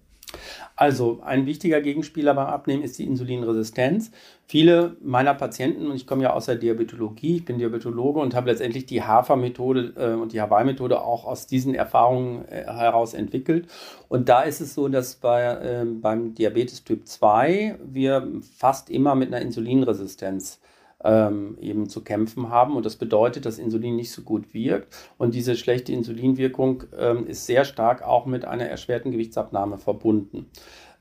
Also 0.76 1.20
ein 1.24 1.46
wichtiger 1.46 1.80
Gegenspieler 1.80 2.34
beim 2.34 2.46
Abnehmen 2.46 2.82
ist 2.82 2.98
die 2.98 3.04
Insulinresistenz. 3.04 4.10
Viele 4.46 4.96
meiner 5.02 5.34
Patienten, 5.34 5.86
und 5.86 5.96
ich 5.96 6.06
komme 6.06 6.24
ja 6.24 6.32
aus 6.32 6.46
der 6.46 6.56
Diabetologie, 6.56 7.36
ich 7.36 7.44
bin 7.44 7.58
Diabetologe 7.58 8.20
und 8.20 8.34
habe 8.34 8.50
letztendlich 8.50 8.84
die 8.86 9.02
Hafer-Methode 9.02 9.92
äh, 9.96 10.20
und 10.20 10.32
die 10.32 10.40
Hawaii-Methode 10.40 11.00
auch 11.00 11.24
aus 11.24 11.46
diesen 11.46 11.74
Erfahrungen 11.74 12.44
äh, 12.48 12.64
heraus 12.64 13.14
entwickelt. 13.14 13.68
Und 14.08 14.28
da 14.28 14.42
ist 14.42 14.60
es 14.60 14.74
so, 14.74 14.88
dass 14.88 15.14
bei, 15.14 15.44
äh, 15.44 15.84
beim 15.84 16.34
Diabetes 16.34 16.84
Typ 16.84 17.06
2 17.06 17.78
wir 17.84 18.28
fast 18.56 18.90
immer 18.90 19.14
mit 19.14 19.28
einer 19.28 19.42
Insulinresistenz 19.42 20.60
ähm, 21.04 21.56
eben 21.60 21.88
zu 21.88 22.02
kämpfen 22.02 22.48
haben. 22.48 22.76
Und 22.76 22.86
das 22.86 22.96
bedeutet, 22.96 23.46
dass 23.46 23.58
Insulin 23.58 23.96
nicht 23.96 24.10
so 24.10 24.22
gut 24.22 24.54
wirkt. 24.54 24.94
Und 25.18 25.34
diese 25.34 25.54
schlechte 25.56 25.92
Insulinwirkung 25.92 26.84
ähm, 26.98 27.26
ist 27.26 27.46
sehr 27.46 27.64
stark 27.64 28.02
auch 28.02 28.26
mit 28.26 28.44
einer 28.44 28.64
erschwerten 28.64 29.12
Gewichtsabnahme 29.12 29.78
verbunden. 29.78 30.46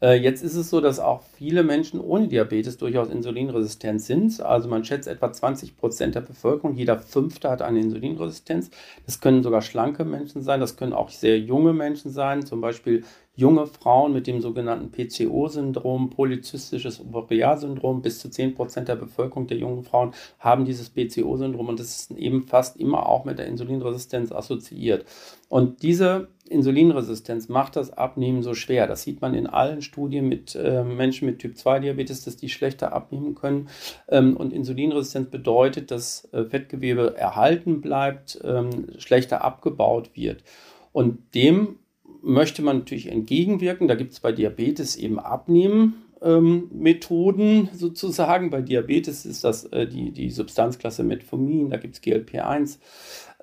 Äh, 0.03 0.15
jetzt 0.15 0.43
ist 0.43 0.55
es 0.55 0.69
so, 0.69 0.81
dass 0.81 0.99
auch 0.99 1.23
viele 1.37 1.63
Menschen 1.63 2.01
ohne 2.01 2.27
Diabetes 2.27 2.77
durchaus 2.77 3.09
insulinresistent 3.09 4.01
sind. 4.01 4.41
Also 4.41 4.67
man 4.67 4.83
schätzt 4.83 5.07
etwa 5.07 5.31
20 5.31 5.77
Prozent 5.77 6.15
der 6.15 6.21
Bevölkerung, 6.21 6.75
jeder 6.75 6.99
Fünfte 6.99 7.49
hat 7.49 7.61
eine 7.61 7.79
Insulinresistenz. 7.79 8.69
Das 9.05 9.21
können 9.21 9.43
sogar 9.43 9.61
schlanke 9.61 10.03
Menschen 10.03 10.41
sein, 10.41 10.59
das 10.59 10.75
können 10.75 10.91
auch 10.91 11.09
sehr 11.09 11.39
junge 11.39 11.71
Menschen 11.71 12.11
sein, 12.11 12.45
zum 12.45 12.59
Beispiel 12.59 13.05
junge 13.35 13.65
Frauen 13.65 14.13
mit 14.13 14.27
dem 14.27 14.41
sogenannten 14.41 14.91
PCO-Syndrom, 14.91 16.11
polyzystisches 16.11 17.01
Ovarialsyndrom, 17.01 18.01
bis 18.01 18.19
zu 18.19 18.29
10 18.29 18.53
Prozent 18.53 18.87
der 18.87 18.95
Bevölkerung 18.95 19.47
der 19.47 19.57
jungen 19.57 19.83
Frauen 19.83 20.13
haben 20.37 20.65
dieses 20.65 20.89
PCO-Syndrom 20.89 21.69
und 21.69 21.79
das 21.79 22.01
ist 22.01 22.11
eben 22.11 22.45
fast 22.45 22.77
immer 22.77 23.09
auch 23.09 23.25
mit 23.25 23.39
der 23.39 23.47
Insulinresistenz 23.47 24.31
assoziiert. 24.31 25.05
Und 25.49 25.81
diese 25.81 26.29
Insulinresistenz 26.47 27.49
macht 27.49 27.75
das 27.75 27.91
Abnehmen 27.91 28.43
so 28.43 28.53
schwer. 28.53 28.85
Das 28.85 29.03
sieht 29.03 29.21
man 29.21 29.33
in 29.33 29.47
allen 29.47 29.81
Studien 29.81 30.27
mit 30.27 30.55
äh, 30.55 30.83
Menschen 30.83 31.25
mit 31.25 31.39
Typ-2-Diabetes, 31.39 32.25
dass 32.25 32.37
die 32.37 32.49
schlechter 32.49 32.93
abnehmen 32.93 33.33
können. 33.33 33.69
Ähm, 34.09 34.37
und 34.37 34.53
Insulinresistenz 34.53 35.29
bedeutet, 35.29 35.89
dass 35.89 36.27
äh, 36.33 36.43
Fettgewebe 36.43 37.15
erhalten 37.17 37.81
bleibt, 37.81 38.39
ähm, 38.43 38.87
schlechter 38.97 39.43
abgebaut 39.43 40.11
wird. 40.15 40.43
Und 40.91 41.33
dem 41.33 41.79
möchte 42.23 42.61
man 42.61 42.79
natürlich 42.79 43.11
entgegenwirken. 43.11 43.87
Da 43.87 43.95
gibt 43.95 44.11
es 44.13 44.19
bei 44.19 44.31
Diabetes 44.31 44.95
eben 44.95 45.19
Abnehmmethoden 45.19 47.69
sozusagen. 47.73 48.49
Bei 48.49 48.61
Diabetes 48.61 49.25
ist 49.25 49.43
das 49.43 49.65
äh, 49.65 49.87
die, 49.87 50.11
die 50.11 50.29
Substanzklasse 50.29 51.03
Metformin, 51.03 51.69
da 51.69 51.75
gibt 51.77 51.95
es 51.95 52.01
GLP-1. 52.01 52.77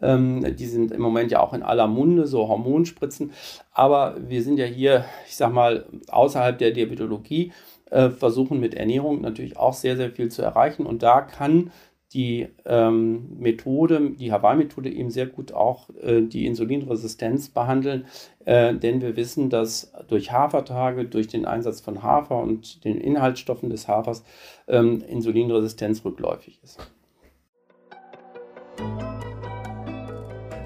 Ähm, 0.02 0.56
die 0.56 0.66
sind 0.66 0.92
im 0.92 1.02
Moment 1.02 1.30
ja 1.30 1.40
auch 1.40 1.52
in 1.52 1.62
aller 1.62 1.86
Munde, 1.86 2.26
so 2.26 2.48
Hormonspritzen. 2.48 3.32
Aber 3.72 4.16
wir 4.18 4.42
sind 4.42 4.58
ja 4.58 4.64
hier, 4.64 5.04
ich 5.28 5.36
sag 5.36 5.52
mal, 5.52 5.84
außerhalb 6.08 6.56
der 6.58 6.70
Diabetologie, 6.70 7.52
äh, 7.90 8.08
versuchen 8.10 8.60
mit 8.60 8.74
Ernährung 8.74 9.20
natürlich 9.20 9.58
auch 9.58 9.74
sehr, 9.74 9.96
sehr 9.96 10.10
viel 10.10 10.30
zu 10.30 10.42
erreichen. 10.42 10.86
Und 10.86 11.02
da 11.02 11.20
kann 11.20 11.70
die 12.12 12.48
ähm, 12.64 13.38
Methode, 13.38 14.10
die 14.10 14.32
Hawaii-Methode 14.32 14.90
eben 14.90 15.10
sehr 15.10 15.26
gut 15.26 15.52
auch 15.52 15.88
äh, 16.02 16.22
die 16.22 16.46
Insulinresistenz 16.46 17.50
behandeln, 17.50 18.06
äh, 18.44 18.74
denn 18.74 19.00
wir 19.00 19.16
wissen, 19.16 19.48
dass 19.48 19.92
durch 20.08 20.32
Hafertage, 20.32 21.04
durch 21.04 21.28
den 21.28 21.44
Einsatz 21.44 21.80
von 21.80 22.02
Hafer 22.02 22.42
und 22.42 22.84
den 22.84 23.00
Inhaltsstoffen 23.00 23.70
des 23.70 23.86
Hafers 23.86 24.24
ähm, 24.66 25.02
Insulinresistenz 25.06 26.04
rückläufig 26.04 26.58
ist. 26.64 26.78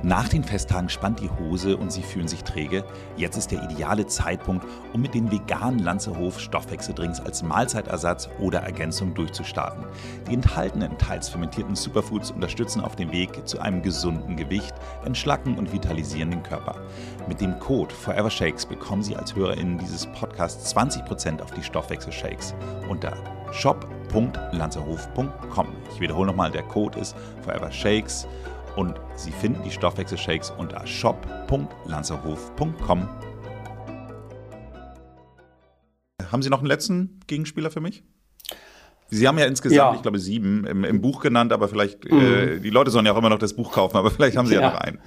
Nach 0.05 0.29
den 0.29 0.45
Festtagen 0.45 0.91
spannt 0.91 1.21
die 1.21 1.31
Hose 1.31 1.79
und 1.79 1.91
Sie 1.91 2.03
fühlen 2.03 2.29
sich 2.29 2.45
träge. 2.45 2.85
Jetzt 3.17 3.39
ist 3.39 3.51
der 3.51 3.63
ideale 3.63 4.07
Zeitpunkt, 4.07 4.67
um 4.93 5.01
mit 5.01 5.15
den 5.15 5.33
veganen 5.33 5.79
Lanzerhof 5.79 6.39
Stoffwechseldrinks 6.39 7.21
als 7.21 7.43
Mahlzeitersatz 7.43 8.29
oder 8.39 8.59
Ergänzung 8.59 9.15
durchzustarten. 9.15 9.87
Die 10.29 10.35
enthaltenen, 10.35 10.99
teils 10.99 11.31
fermentierten 11.31 11.75
Superfoods 11.75 12.33
unterstützen 12.33 12.83
auf 12.83 12.97
dem 12.97 13.13
Weg 13.13 13.49
zu 13.49 13.61
einem 13.61 13.81
gesunden 13.81 14.37
Gewicht, 14.37 14.75
entschlacken 15.07 15.57
und 15.57 15.73
vitalisieren 15.73 16.31
den 16.31 16.43
Körper. 16.43 16.83
Mit 17.27 17.41
dem 17.41 17.59
Code 17.59 17.95
Forever 17.95 18.29
Shakes 18.29 18.67
bekommen 18.67 19.03
Sie 19.03 19.17
als 19.17 19.35
HörerInnen 19.35 19.79
dieses 19.79 20.05
Podcasts 20.05 20.77
20% 20.77 21.41
auf 21.41 21.53
die 21.53 21.63
Stoffwechselshakes 21.63 22.55
unter 22.91 23.15
shop.lanzerhof.com. 23.53 25.69
Ich 25.95 26.01
wiederhole 26.01 26.27
nochmal, 26.27 26.51
der 26.51 26.65
Code 26.65 26.99
ist 26.99 27.17
Forever 27.43 27.73
Shakes 27.73 28.29
und 28.77 29.01
Sie 29.17 29.33
finden 29.33 29.63
die 29.63 29.71
Stoffwechselshakes 29.71 30.51
unter 30.51 30.87
shop.lanzerhof.com. 30.87 33.09
Haben 36.31 36.43
Sie 36.43 36.51
noch 36.51 36.59
einen 36.59 36.67
letzten 36.67 37.21
Gegenspieler 37.27 37.71
für 37.71 37.81
mich? 37.81 38.05
Sie 39.11 39.29
haben 39.29 39.39
ja 39.39 39.45
insgesamt, 39.45 39.77
ja. 39.77 39.95
ich 39.95 40.03
glaube, 40.03 40.19
sieben 40.19 40.67
im, 40.67 40.83
im, 40.83 41.01
Buch 41.01 41.21
genannt, 41.21 41.53
aber 41.53 41.69
vielleicht, 41.69 42.11
mhm. 42.11 42.21
äh, 42.21 42.59
die 42.59 42.71
Leute 42.71 42.91
sollen 42.91 43.07
ja 43.07 43.13
auch 43.13 43.19
immer 43.19 43.29
noch 43.29 43.39
das 43.39 43.55
Buch 43.55 43.73
kaufen, 43.73 43.97
aber 43.97 44.11
vielleicht 44.11 44.37
haben 44.37 44.47
Sie 44.47 44.55
ja, 44.55 44.63
ja 44.63 44.71
noch 44.71 44.79
einen. 44.79 44.99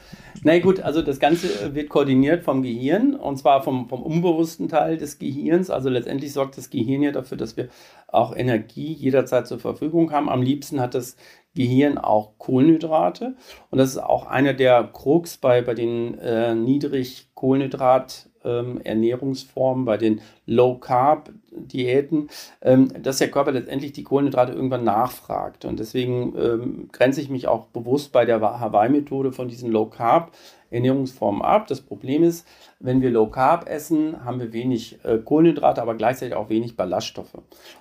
Na 0.43 0.59
gut, 0.59 0.79
also 0.79 1.01
das 1.01 1.19
Ganze 1.19 1.73
wird 1.73 1.89
koordiniert 1.89 2.43
vom 2.43 2.61
Gehirn 2.61 3.15
und 3.15 3.37
zwar 3.37 3.63
vom, 3.63 3.89
vom 3.89 4.03
unbewussten 4.03 4.69
Teil 4.69 4.97
des 4.97 5.19
Gehirns. 5.19 5.69
Also 5.69 5.89
letztendlich 5.89 6.31
sorgt 6.31 6.57
das 6.57 6.69
Gehirn 6.69 7.01
ja 7.01 7.11
dafür, 7.11 7.37
dass 7.37 7.57
wir 7.57 7.69
auch 8.07 8.35
Energie 8.35 8.93
jederzeit 8.93 9.47
zur 9.47 9.59
Verfügung 9.59 10.11
haben. 10.11 10.29
Am 10.29 10.41
liebsten 10.41 10.79
hat 10.79 10.93
das 10.93 11.17
Gehirn 11.55 11.97
auch 11.97 12.37
Kohlenhydrate. 12.37 13.35
Und 13.71 13.79
das 13.79 13.89
ist 13.89 13.97
auch 13.97 14.27
einer 14.27 14.53
der 14.53 14.83
Krux 14.93 15.37
bei, 15.37 15.61
bei 15.61 15.73
den 15.73 16.17
äh, 16.19 16.53
niedrig 16.53 17.29
Kohlenhydrat 17.33 18.29
ähm, 18.47 18.81
Ernährungsformen, 18.83 19.85
bei 19.85 19.97
den 19.97 20.21
Low 20.45 20.75
Carb 20.75 21.29
Diäten, 21.51 22.29
ähm, 22.61 22.89
dass 23.01 23.17
der 23.17 23.31
Körper 23.31 23.51
letztendlich 23.51 23.91
die 23.93 24.03
Kohlenhydrate 24.03 24.53
irgendwann 24.53 24.83
nachfragt. 24.83 25.65
Und 25.65 25.79
deswegen 25.79 26.33
ähm, 26.37 26.89
grenze 26.91 27.21
ich 27.21 27.29
mich 27.29 27.47
auch 27.47 27.67
bewusst 27.67 28.11
bei 28.11 28.25
der 28.25 28.39
Hawaii 28.41 28.89
Methode 28.89 29.31
von 29.31 29.47
diesen 29.47 29.71
Low 29.71 29.87
Carb 29.87 30.31
Ernährungsformen 30.69 31.41
ab. 31.41 31.67
Das 31.67 31.81
Problem 31.81 32.23
ist, 32.23 32.45
wenn 32.79 33.01
wir 33.01 33.09
Low 33.09 33.27
Carb 33.27 33.69
essen, 33.69 34.25
haben 34.25 34.39
wir 34.39 34.53
wenig 34.53 34.99
äh, 35.03 35.17
Kohlenhydrate, 35.17 35.81
aber 35.81 35.95
gleichzeitig 35.95 36.35
auch 36.35 36.49
wenig 36.49 36.75
Ballaststoffe. 36.75 37.37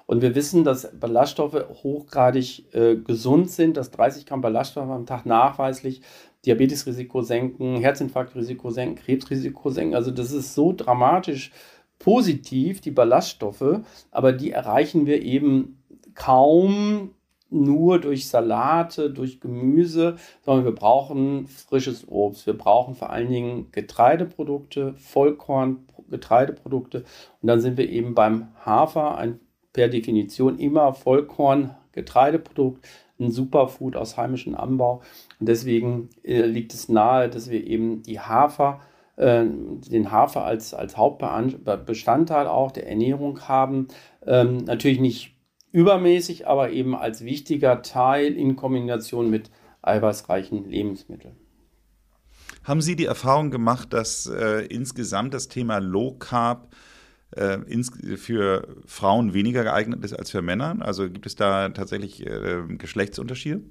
Und 0.06 0.22
wir 0.22 0.34
wissen, 0.34 0.64
dass 0.64 0.88
Ballaststoffe 0.98 1.64
hochgradig 1.82 2.64
äh, 2.74 2.96
gesund 2.96 3.50
sind, 3.50 3.76
dass 3.76 3.90
30 3.90 4.26
Gramm 4.26 4.40
Ballaststoffe 4.40 4.88
am 4.88 5.06
Tag 5.06 5.26
nachweislich 5.26 6.02
Diabetesrisiko 6.46 7.22
senken, 7.22 7.76
Herzinfarktrisiko 7.76 8.70
senken, 8.70 8.96
Krebsrisiko 8.96 9.70
senken. 9.70 9.94
Also 9.94 10.10
das 10.10 10.32
ist 10.32 10.54
so 10.54 10.72
dramatisch 10.72 11.52
positiv, 11.98 12.80
die 12.80 12.90
Ballaststoffe, 12.90 13.80
aber 14.10 14.32
die 14.32 14.52
erreichen 14.52 15.06
wir 15.06 15.22
eben 15.22 15.82
kaum 16.14 17.10
nur 17.48 18.00
durch 18.00 18.28
Salate, 18.28 19.10
durch 19.10 19.40
Gemüse, 19.40 20.16
sondern 20.44 20.64
wir 20.64 20.74
brauchen 20.74 21.46
frisches 21.46 22.06
Obst. 22.08 22.46
Wir 22.46 22.58
brauchen 22.58 22.94
vor 22.94 23.10
allen 23.10 23.30
Dingen 23.30 23.68
Getreideprodukte, 23.72 24.94
Vollkorn-Getreideprodukte. 24.94 27.04
Und 27.40 27.46
dann 27.46 27.60
sind 27.60 27.78
wir 27.78 27.88
eben 27.88 28.14
beim 28.14 28.48
Hafer, 28.64 29.16
ein 29.16 29.40
per 29.72 29.88
Definition 29.88 30.58
immer 30.58 30.94
Vollkorn-Getreideprodukt, 30.94 32.84
ein 33.18 33.30
Superfood 33.30 33.96
aus 33.96 34.16
heimischem 34.16 34.54
Anbau. 34.54 35.02
Und 35.40 35.48
deswegen 35.48 36.10
äh, 36.22 36.42
liegt 36.42 36.74
es 36.74 36.88
nahe, 36.88 37.28
dass 37.28 37.50
wir 37.50 37.66
eben 37.66 38.02
die 38.02 38.20
Hafer, 38.20 38.80
äh, 39.16 39.44
den 39.44 40.10
Hafer 40.10 40.44
als, 40.44 40.74
als 40.74 40.96
Hauptbestandteil 40.96 42.46
auch 42.46 42.72
der 42.72 42.88
Ernährung 42.88 43.40
haben. 43.48 43.88
Ähm, 44.26 44.58
natürlich 44.58 45.00
nicht 45.00 45.36
übermäßig, 45.72 46.46
aber 46.46 46.70
eben 46.70 46.94
als 46.94 47.24
wichtiger 47.24 47.82
Teil 47.82 48.34
in 48.34 48.56
Kombination 48.56 49.30
mit 49.30 49.50
eiweißreichen 49.82 50.68
Lebensmitteln. 50.68 51.36
Haben 52.64 52.80
Sie 52.80 52.96
die 52.96 53.04
Erfahrung 53.04 53.50
gemacht, 53.50 53.92
dass 53.92 54.26
äh, 54.26 54.66
insgesamt 54.66 55.34
das 55.34 55.48
Thema 55.48 55.78
Low 55.78 56.16
Carb 56.18 56.68
äh, 57.32 57.58
für 58.16 58.76
Frauen 58.86 59.34
weniger 59.34 59.64
geeignet 59.64 60.04
ist 60.04 60.12
als 60.12 60.30
für 60.30 60.42
Männer? 60.42 60.76
Also 60.80 61.10
gibt 61.10 61.26
es 61.26 61.36
da 61.36 61.68
tatsächlich 61.70 62.26
äh, 62.26 62.62
Geschlechtsunterschiede? 62.68 63.62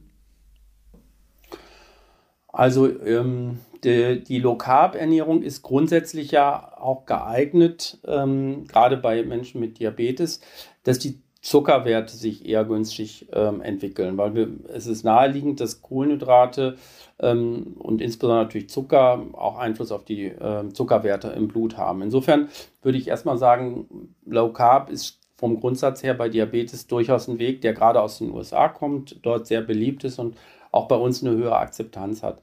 Also 2.48 2.88
ähm, 3.02 3.60
die, 3.84 4.24
die 4.24 4.40
Low-Carb-Ernährung 4.40 5.44
ist 5.44 5.62
grundsätzlich 5.62 6.32
ja 6.32 6.78
auch 6.78 7.06
geeignet, 7.06 8.00
ähm, 8.06 8.66
gerade 8.66 8.96
bei 8.96 9.24
Menschen 9.24 9.60
mit 9.60 9.80
Diabetes, 9.80 10.40
dass 10.84 10.98
die 10.98 11.22
Zuckerwerte 11.46 12.18
sich 12.18 12.50
eher 12.50 12.66
günstig 12.66 13.28
ähm, 13.32 13.62
entwickeln, 13.62 14.18
weil 14.18 14.34
wir, 14.34 14.50
es 14.74 14.88
ist 14.88 15.04
naheliegend, 15.06 15.60
dass 15.60 15.84
Kohlenhydrate 15.84 16.75
ähm, 17.20 17.75
und 17.78 18.02
insbesondere 18.02 18.46
natürlich 18.46 18.70
Zucker 18.70 19.22
auch 19.34 19.60
Einfluss 19.60 19.92
auf 19.92 20.04
die 20.04 20.25
äh, 20.25 20.68
Zuckerwerte 20.74 21.28
im 21.28 21.48
Blut 21.48 21.78
haben. 21.78 22.02
Insofern 22.02 22.50
würde 22.82 22.98
ich 22.98 23.10
erstmal 23.10 23.38
sagen, 23.38 24.16
Low 24.25 24.54
Carb 24.54 24.90
ist 24.90 25.20
vom 25.36 25.60
Grundsatz 25.60 26.02
her 26.02 26.16
bei 26.16 26.30
Diabetes 26.30 26.88
durchaus 26.88 27.28
ein 27.28 27.38
Weg, 27.38 27.62
der 27.62 27.74
gerade 27.74 28.02
aus 28.02 28.18
den 28.18 28.32
USA 28.32 28.68
kommt, 28.68 29.20
dort 29.22 29.46
sehr 29.46 29.62
beliebt 29.62 30.04
ist 30.04 30.18
und 30.18 30.36
auch 30.72 30.88
bei 30.88 30.96
uns 30.96 31.24
eine 31.24 31.36
höhere 31.36 31.58
Akzeptanz 31.58 32.24
hat. 32.24 32.42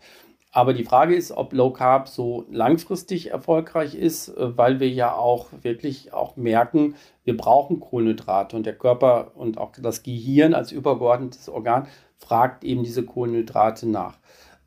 Aber 0.55 0.75
die 0.75 0.85
Frage 0.85 1.17
ist, 1.17 1.33
ob 1.33 1.55
Low 1.55 1.71
Carb 1.71 2.09
so 2.09 2.45
langfristig 2.51 3.31
erfolgreich 3.31 3.95
ist, 3.95 4.29
äh, 4.29 4.57
weil 4.57 4.81
wir 4.81 4.91
ja 4.91 5.15
auch 5.15 5.49
wirklich 5.63 6.13
auch 6.13 6.37
merken, 6.37 6.95
wir 7.25 7.37
brauchen 7.37 7.81
Kohlenhydrate 7.81 8.55
und 8.55 8.67
der 8.67 8.77
Körper 8.77 9.33
und 9.35 9.57
auch 9.57 9.73
das 9.81 10.03
Gehirn 10.03 10.53
als 10.53 10.71
übergeordnetes 10.71 11.49
Organ 11.49 11.89
fragt 12.19 12.65
eben 12.65 12.85
diese 12.85 13.03
Kohlenhydrate 13.03 13.89
nach. 13.89 14.19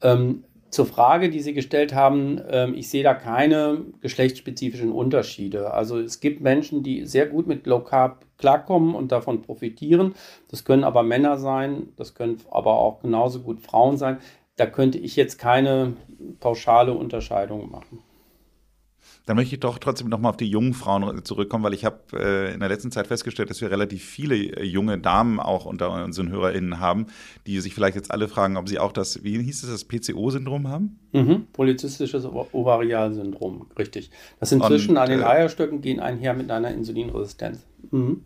Ähm, 0.01 0.44
zur 0.72 0.88
Frage, 0.88 1.30
die 1.30 1.39
Sie 1.39 1.54
gestellt 1.54 1.94
haben, 1.94 2.42
ähm, 2.50 2.74
ich 2.74 2.89
sehe 2.89 3.04
da 3.04 3.13
keine 3.13 3.86
geschlechtsspezifischen 4.01 4.92
Unterschiede. 4.92 5.72
Also 5.74 6.00
es 6.00 6.20
gibt 6.20 6.42
Menschen, 6.42 6.82
die 6.84 7.06
sehr 7.06 7.27
gut 7.27 7.48
mit 7.48 7.65
Low 7.68 7.80
Carb 7.80 8.25
klarkommen 8.38 8.96
und 8.96 9.12
davon 9.12 9.44
profitieren. 9.44 10.15
Das 10.50 10.65
können 10.65 10.84
aber 10.84 11.04
Männer 11.04 11.38
sein, 11.38 11.89
das 11.96 12.15
können 12.15 12.42
aber 12.50 12.74
auch 12.74 13.01
genauso 13.01 13.42
gut 13.42 13.62
Frauen 13.62 13.98
sein 13.98 14.18
da 14.55 14.65
könnte 14.65 14.97
ich 14.97 15.15
jetzt 15.15 15.38
keine 15.38 15.93
pauschale 16.39 16.93
Unterscheidung 16.93 17.69
machen. 17.69 18.00
Dann 19.25 19.38
möchte 19.38 19.55
ich 19.55 19.59
doch 19.59 19.79
trotzdem 19.79 20.07
nochmal 20.07 20.29
auf 20.29 20.38
die 20.38 20.47
jungen 20.47 20.74
Frauen 20.74 21.25
zurückkommen, 21.25 21.63
weil 21.63 21.74
ich 21.74 21.83
habe 21.83 22.00
äh, 22.13 22.53
in 22.53 22.59
der 22.59 22.69
letzten 22.69 22.91
Zeit 22.91 23.07
festgestellt, 23.07 23.50
dass 23.50 23.59
wir 23.59 23.71
relativ 23.71 24.03
viele 24.03 24.35
äh, 24.35 24.63
junge 24.63 25.00
Damen 25.00 25.39
auch 25.39 25.65
unter 25.65 26.03
unseren 26.03 26.29
HörerInnen 26.29 26.79
haben, 26.79 27.07
die 27.47 27.59
sich 27.59 27.74
vielleicht 27.74 27.95
jetzt 27.95 28.12
alle 28.12 28.27
fragen, 28.27 28.55
ob 28.55 28.69
sie 28.69 28.77
auch 28.77 28.91
das, 28.91 29.24
wie 29.24 29.41
hieß 29.41 29.63
es, 29.63 29.69
das 29.69 29.85
PCO-Syndrom 29.85 30.67
haben? 30.67 31.00
Mhm, 31.12 31.47
Polizistisches 31.53 32.25
Ovarialsyndrom, 32.25 33.67
richtig. 33.79 34.12
Das 34.39 34.51
inzwischen 34.51 34.91
Und, 34.91 34.97
an 34.97 35.09
den 35.09 35.21
äh, 35.21 35.25
Eierstöcken 35.25 35.81
gehen 35.81 36.00
einher 36.00 36.35
mit 36.35 36.51
einer 36.51 36.69
Insulinresistenz. 36.69 37.65
Mhm. 37.89 38.21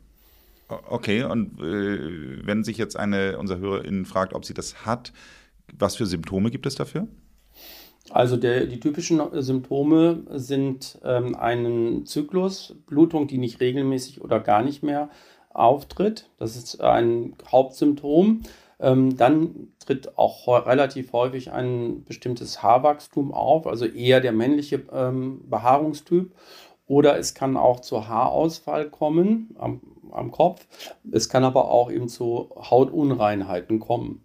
Okay, 0.67 1.23
und 1.23 1.59
äh, 1.61 2.45
wenn 2.45 2.63
sich 2.63 2.77
jetzt 2.77 2.97
eine 2.97 3.39
unserer 3.39 3.59
HörerInnen 3.59 4.05
fragt, 4.05 4.33
ob 4.33 4.45
sie 4.45 4.53
das 4.53 4.85
hat, 4.85 5.13
was 5.77 5.95
für 5.95 6.05
Symptome 6.05 6.51
gibt 6.51 6.65
es 6.65 6.75
dafür? 6.75 7.07
Also 8.11 8.37
der, 8.37 8.65
die 8.65 8.79
typischen 8.79 9.21
Symptome 9.33 10.23
sind 10.31 10.97
ähm, 11.03 11.35
einen 11.35 12.05
Zyklus, 12.05 12.75
Blutung, 12.87 13.27
die 13.27 13.37
nicht 13.37 13.59
regelmäßig 13.59 14.21
oder 14.21 14.39
gar 14.39 14.63
nicht 14.63 14.81
mehr 14.81 15.09
auftritt. 15.49 16.29
Das 16.37 16.55
ist 16.55 16.81
ein 16.81 17.35
Hauptsymptom. 17.51 18.41
Ähm, 18.79 19.17
dann 19.17 19.67
tritt 19.79 20.17
auch 20.17 20.47
relativ 20.65 21.11
häufig 21.11 21.51
ein 21.51 22.03
bestimmtes 22.05 22.63
Haarwachstum 22.63 23.33
auf, 23.33 23.67
also 23.67 23.85
eher 23.85 24.21
der 24.21 24.31
männliche 24.31 24.83
ähm, 24.91 25.41
Behaarungstyp. 25.49 26.31
Oder 26.87 27.19
es 27.19 27.35
kann 27.35 27.55
auch 27.57 27.81
zu 27.81 28.07
Haarausfall 28.07 28.89
kommen 28.89 29.55
am, 29.59 29.81
am 30.11 30.31
Kopf. 30.31 30.65
Es 31.11 31.29
kann 31.29 31.43
aber 31.43 31.69
auch 31.69 31.91
eben 31.91 32.07
zu 32.07 32.49
Hautunreinheiten 32.55 33.79
kommen. 33.79 34.23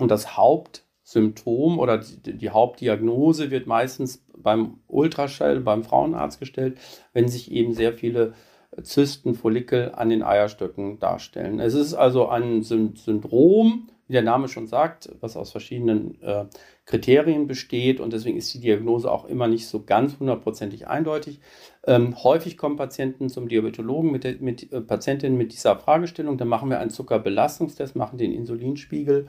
Und 0.00 0.10
das 0.10 0.36
Hauptsymptom 0.36 1.78
oder 1.78 1.98
die, 1.98 2.36
die 2.36 2.50
Hauptdiagnose 2.50 3.50
wird 3.50 3.66
meistens 3.66 4.24
beim 4.36 4.78
Ultraschall, 4.86 5.60
beim 5.60 5.84
Frauenarzt 5.84 6.40
gestellt, 6.40 6.78
wenn 7.12 7.28
sich 7.28 7.52
eben 7.52 7.74
sehr 7.74 7.92
viele 7.92 8.34
Zysten, 8.82 9.34
Follikel 9.34 9.92
an 9.94 10.08
den 10.08 10.22
Eierstöcken 10.22 10.98
darstellen. 10.98 11.60
Es 11.60 11.74
ist 11.74 11.94
also 11.94 12.28
ein 12.28 12.62
Syndrom, 12.62 13.88
wie 14.06 14.14
der 14.14 14.22
Name 14.22 14.48
schon 14.48 14.66
sagt, 14.66 15.08
was 15.20 15.36
aus 15.36 15.52
verschiedenen 15.52 16.20
äh, 16.22 16.46
Kriterien 16.84 17.46
besteht 17.46 18.00
und 18.00 18.12
deswegen 18.12 18.36
ist 18.36 18.52
die 18.52 18.60
Diagnose 18.60 19.08
auch 19.08 19.24
immer 19.24 19.46
nicht 19.46 19.68
so 19.68 19.84
ganz 19.84 20.18
hundertprozentig 20.18 20.88
eindeutig. 20.88 21.38
Ähm, 21.86 22.20
häufig 22.24 22.58
kommen 22.58 22.74
Patienten 22.74 23.28
zum 23.28 23.48
Diabetologen 23.48 24.10
mit, 24.10 24.24
der, 24.24 24.34
mit 24.40 24.72
äh, 24.72 24.80
Patientinnen 24.80 25.38
mit 25.38 25.52
dieser 25.52 25.76
Fragestellung. 25.76 26.38
Dann 26.38 26.48
machen 26.48 26.70
wir 26.70 26.80
einen 26.80 26.90
Zuckerbelastungstest, 26.90 27.94
machen 27.94 28.18
den 28.18 28.32
Insulinspiegel 28.32 29.28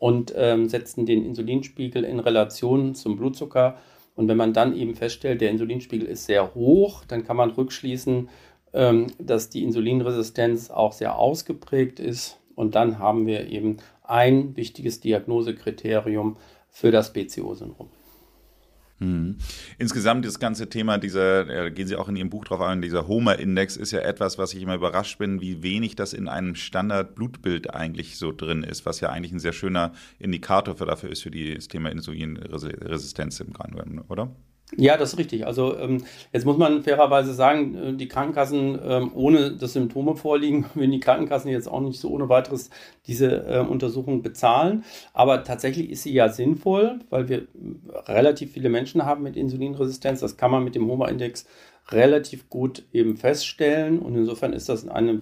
und 0.00 0.32
ähm, 0.34 0.68
setzen 0.68 1.06
den 1.06 1.24
Insulinspiegel 1.24 2.04
in 2.04 2.18
Relation 2.18 2.96
zum 2.96 3.16
Blutzucker. 3.16 3.76
Und 4.16 4.26
wenn 4.28 4.38
man 4.38 4.54
dann 4.54 4.74
eben 4.74 4.96
feststellt, 4.96 5.42
der 5.42 5.50
Insulinspiegel 5.50 6.08
ist 6.08 6.24
sehr 6.24 6.54
hoch, 6.54 7.04
dann 7.06 7.22
kann 7.22 7.36
man 7.36 7.50
rückschließen, 7.50 8.28
ähm, 8.72 9.06
dass 9.18 9.50
die 9.50 9.62
Insulinresistenz 9.62 10.70
auch 10.70 10.92
sehr 10.92 11.18
ausgeprägt 11.18 12.00
ist. 12.00 12.38
Und 12.54 12.74
dann 12.74 12.98
haben 12.98 13.26
wir 13.26 13.48
eben 13.48 13.76
ein 14.02 14.56
wichtiges 14.56 15.00
Diagnosekriterium 15.00 16.38
für 16.70 16.90
das 16.90 17.12
BCO-Syndrom. 17.12 17.90
Hm. 19.00 19.38
Insgesamt 19.78 20.26
das 20.26 20.38
ganze 20.38 20.68
Thema 20.68 20.98
dieser, 20.98 21.48
äh, 21.48 21.70
gehen 21.70 21.86
Sie 21.88 21.96
auch 21.96 22.08
in 22.08 22.16
Ihrem 22.16 22.28
Buch 22.28 22.44
drauf 22.44 22.60
ein, 22.60 22.82
dieser 22.82 23.08
Homer-Index 23.08 23.76
ist 23.76 23.92
ja 23.92 24.00
etwas, 24.00 24.36
was 24.36 24.52
ich 24.52 24.62
immer 24.62 24.74
überrascht 24.74 25.18
bin, 25.18 25.40
wie 25.40 25.62
wenig 25.62 25.96
das 25.96 26.12
in 26.12 26.28
einem 26.28 26.54
Standard-Blutbild 26.54 27.74
eigentlich 27.74 28.18
so 28.18 28.30
drin 28.30 28.62
ist, 28.62 28.84
was 28.84 29.00
ja 29.00 29.08
eigentlich 29.08 29.32
ein 29.32 29.38
sehr 29.38 29.54
schöner 29.54 29.92
Indikator 30.18 30.76
für 30.76 30.84
dafür 30.84 31.10
ist 31.10 31.22
für 31.22 31.30
das 31.30 31.68
Thema 31.68 31.90
Insulinresistenz 31.90 33.40
im 33.40 33.54
Grunde, 33.54 34.04
oder? 34.08 34.30
Ja, 34.76 34.96
das 34.96 35.12
ist 35.12 35.18
richtig. 35.18 35.46
Also 35.46 35.76
ähm, 35.78 36.04
jetzt 36.32 36.44
muss 36.46 36.56
man 36.56 36.82
fairerweise 36.82 37.34
sagen, 37.34 37.74
äh, 37.74 37.92
die 37.94 38.06
Krankenkassen, 38.06 38.78
ähm, 38.84 39.10
ohne 39.14 39.52
dass 39.56 39.72
Symptome 39.72 40.14
vorliegen, 40.16 40.66
wenn 40.74 40.92
die 40.92 41.00
Krankenkassen 41.00 41.50
jetzt 41.50 41.68
auch 41.68 41.80
nicht 41.80 41.98
so 41.98 42.08
ohne 42.10 42.28
weiteres 42.28 42.70
diese 43.06 43.46
äh, 43.46 43.58
Untersuchung 43.60 44.22
bezahlen. 44.22 44.84
Aber 45.12 45.42
tatsächlich 45.42 45.90
ist 45.90 46.04
sie 46.04 46.12
ja 46.12 46.28
sinnvoll, 46.28 47.00
weil 47.10 47.28
wir 47.28 47.48
relativ 48.06 48.52
viele 48.52 48.68
Menschen 48.68 49.04
haben 49.04 49.24
mit 49.24 49.36
Insulinresistenz. 49.36 50.20
Das 50.20 50.36
kann 50.36 50.52
man 50.52 50.62
mit 50.62 50.76
dem 50.76 50.88
HOMA-Index 50.88 51.46
relativ 51.88 52.48
gut 52.48 52.84
eben 52.92 53.16
feststellen. 53.16 53.98
Und 53.98 54.14
insofern 54.14 54.52
ist 54.52 54.68
das 54.68 54.86
eine 54.86 55.20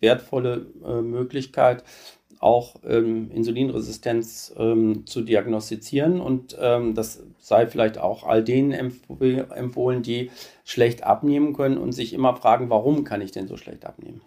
wertvolle 0.00 0.66
äh, 0.84 1.00
Möglichkeit, 1.00 1.84
auch 2.40 2.76
ähm, 2.86 3.30
Insulinresistenz 3.30 4.54
ähm, 4.56 5.06
zu 5.06 5.22
diagnostizieren. 5.22 6.20
Und 6.20 6.56
ähm, 6.60 6.94
das 6.94 7.22
sei 7.38 7.66
vielleicht 7.66 7.98
auch 7.98 8.24
all 8.24 8.44
denen 8.44 8.72
empfohlen, 8.72 10.02
die 10.02 10.30
schlecht 10.64 11.04
abnehmen 11.04 11.54
können 11.54 11.78
und 11.78 11.92
sich 11.92 12.12
immer 12.12 12.36
fragen, 12.36 12.70
warum 12.70 13.04
kann 13.04 13.20
ich 13.20 13.32
denn 13.32 13.48
so 13.48 13.56
schlecht 13.56 13.84
abnehmen? 13.84 14.20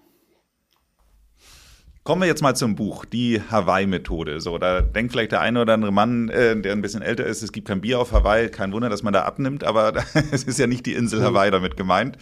Kommen 2.04 2.24
wir 2.24 2.28
jetzt 2.28 2.41
mal 2.41 2.56
zum 2.56 2.76
Buch, 2.76 3.06
die 3.06 3.39
Hawaii-Methode. 3.39 4.39
So, 4.39 4.58
da 4.58 4.82
denkt 4.82 5.12
vielleicht 5.12 5.34
der 5.34 5.41
eine 5.41 5.62
oder 5.62 5.76
andere 5.76 5.91
Mann, 5.91 6.30
äh, 6.30 6.60
der 6.60 6.71
ein 6.71 6.82
bisschen 6.82 7.04
älter 7.04 7.28
ist, 7.28 7.43
es 7.43 7.52
gibt 7.52 7.67
kein 7.67 7.80
Bier 7.80 8.00
auf 8.00 8.12
Hawaii, 8.12 8.50
kein 8.50 8.74
Wunder, 8.74 8.89
dass 8.89 9.04
man 9.04 9.13
da 9.13 9.21
abnimmt, 9.21 9.63
aber 9.63 9.93
es 10.32 10.43
ist 10.43 10.58
ja 10.58 10.65
nicht 10.65 10.88
die 10.88 10.95
Insel 10.95 11.21
Hawaii 11.21 11.52
damit 11.52 11.78
gemeint, 11.78 12.17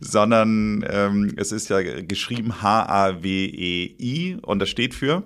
sondern 0.00 0.84
ähm, 0.86 1.32
es 1.38 1.50
ist 1.50 1.70
ja 1.70 1.80
geschrieben 1.80 2.60
H-A-W-E-I 2.60 4.36
und 4.42 4.58
das 4.58 4.68
steht 4.68 4.92
für 4.92 5.22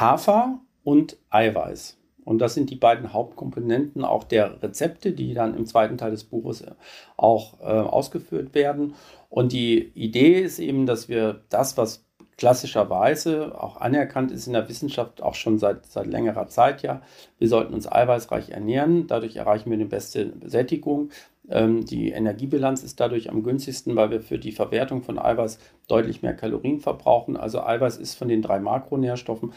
Hafer 0.00 0.60
und 0.82 1.16
Eiweiß. 1.30 1.98
Und 2.24 2.38
das 2.38 2.54
sind 2.54 2.70
die 2.70 2.76
beiden 2.76 3.12
Hauptkomponenten 3.12 4.04
auch 4.04 4.24
der 4.24 4.62
Rezepte, 4.62 5.12
die 5.12 5.34
dann 5.34 5.54
im 5.54 5.66
zweiten 5.66 5.98
Teil 5.98 6.10
des 6.10 6.24
Buches 6.24 6.62
äh, 6.62 6.72
auch 7.16 7.60
äh, 7.60 7.64
ausgeführt 7.64 8.54
werden. 8.54 8.94
Und 9.28 9.52
die 9.52 9.92
Idee 9.94 10.40
ist 10.40 10.58
eben, 10.58 10.86
dass 10.86 11.08
wir 11.08 11.42
das, 11.50 11.76
was 11.76 12.04
klassischerweise 12.36 13.60
auch 13.60 13.76
anerkannt 13.76 14.32
ist 14.32 14.46
in 14.46 14.54
der 14.54 14.68
Wissenschaft, 14.68 15.22
auch 15.22 15.34
schon 15.34 15.58
seit, 15.58 15.86
seit 15.86 16.06
längerer 16.06 16.48
Zeit 16.48 16.82
ja, 16.82 17.00
wir 17.38 17.48
sollten 17.48 17.74
uns 17.74 17.90
eiweißreich 17.90 18.50
ernähren. 18.50 19.06
Dadurch 19.06 19.36
erreichen 19.36 19.70
wir 19.70 19.76
eine 19.76 19.86
beste 19.86 20.32
Sättigung. 20.44 21.10
Ähm, 21.48 21.84
die 21.84 22.10
Energiebilanz 22.10 22.82
ist 22.82 22.98
dadurch 23.00 23.30
am 23.30 23.42
günstigsten, 23.42 23.94
weil 23.96 24.10
wir 24.10 24.20
für 24.20 24.38
die 24.38 24.52
Verwertung 24.52 25.02
von 25.02 25.18
Eiweiß 25.18 25.58
deutlich 25.88 26.22
mehr 26.22 26.34
Kalorien 26.34 26.80
verbrauchen. 26.80 27.36
Also 27.36 27.62
Eiweiß 27.62 27.98
ist 27.98 28.14
von 28.14 28.28
den 28.28 28.42
drei 28.42 28.58
Makronährstoffen 28.58 29.52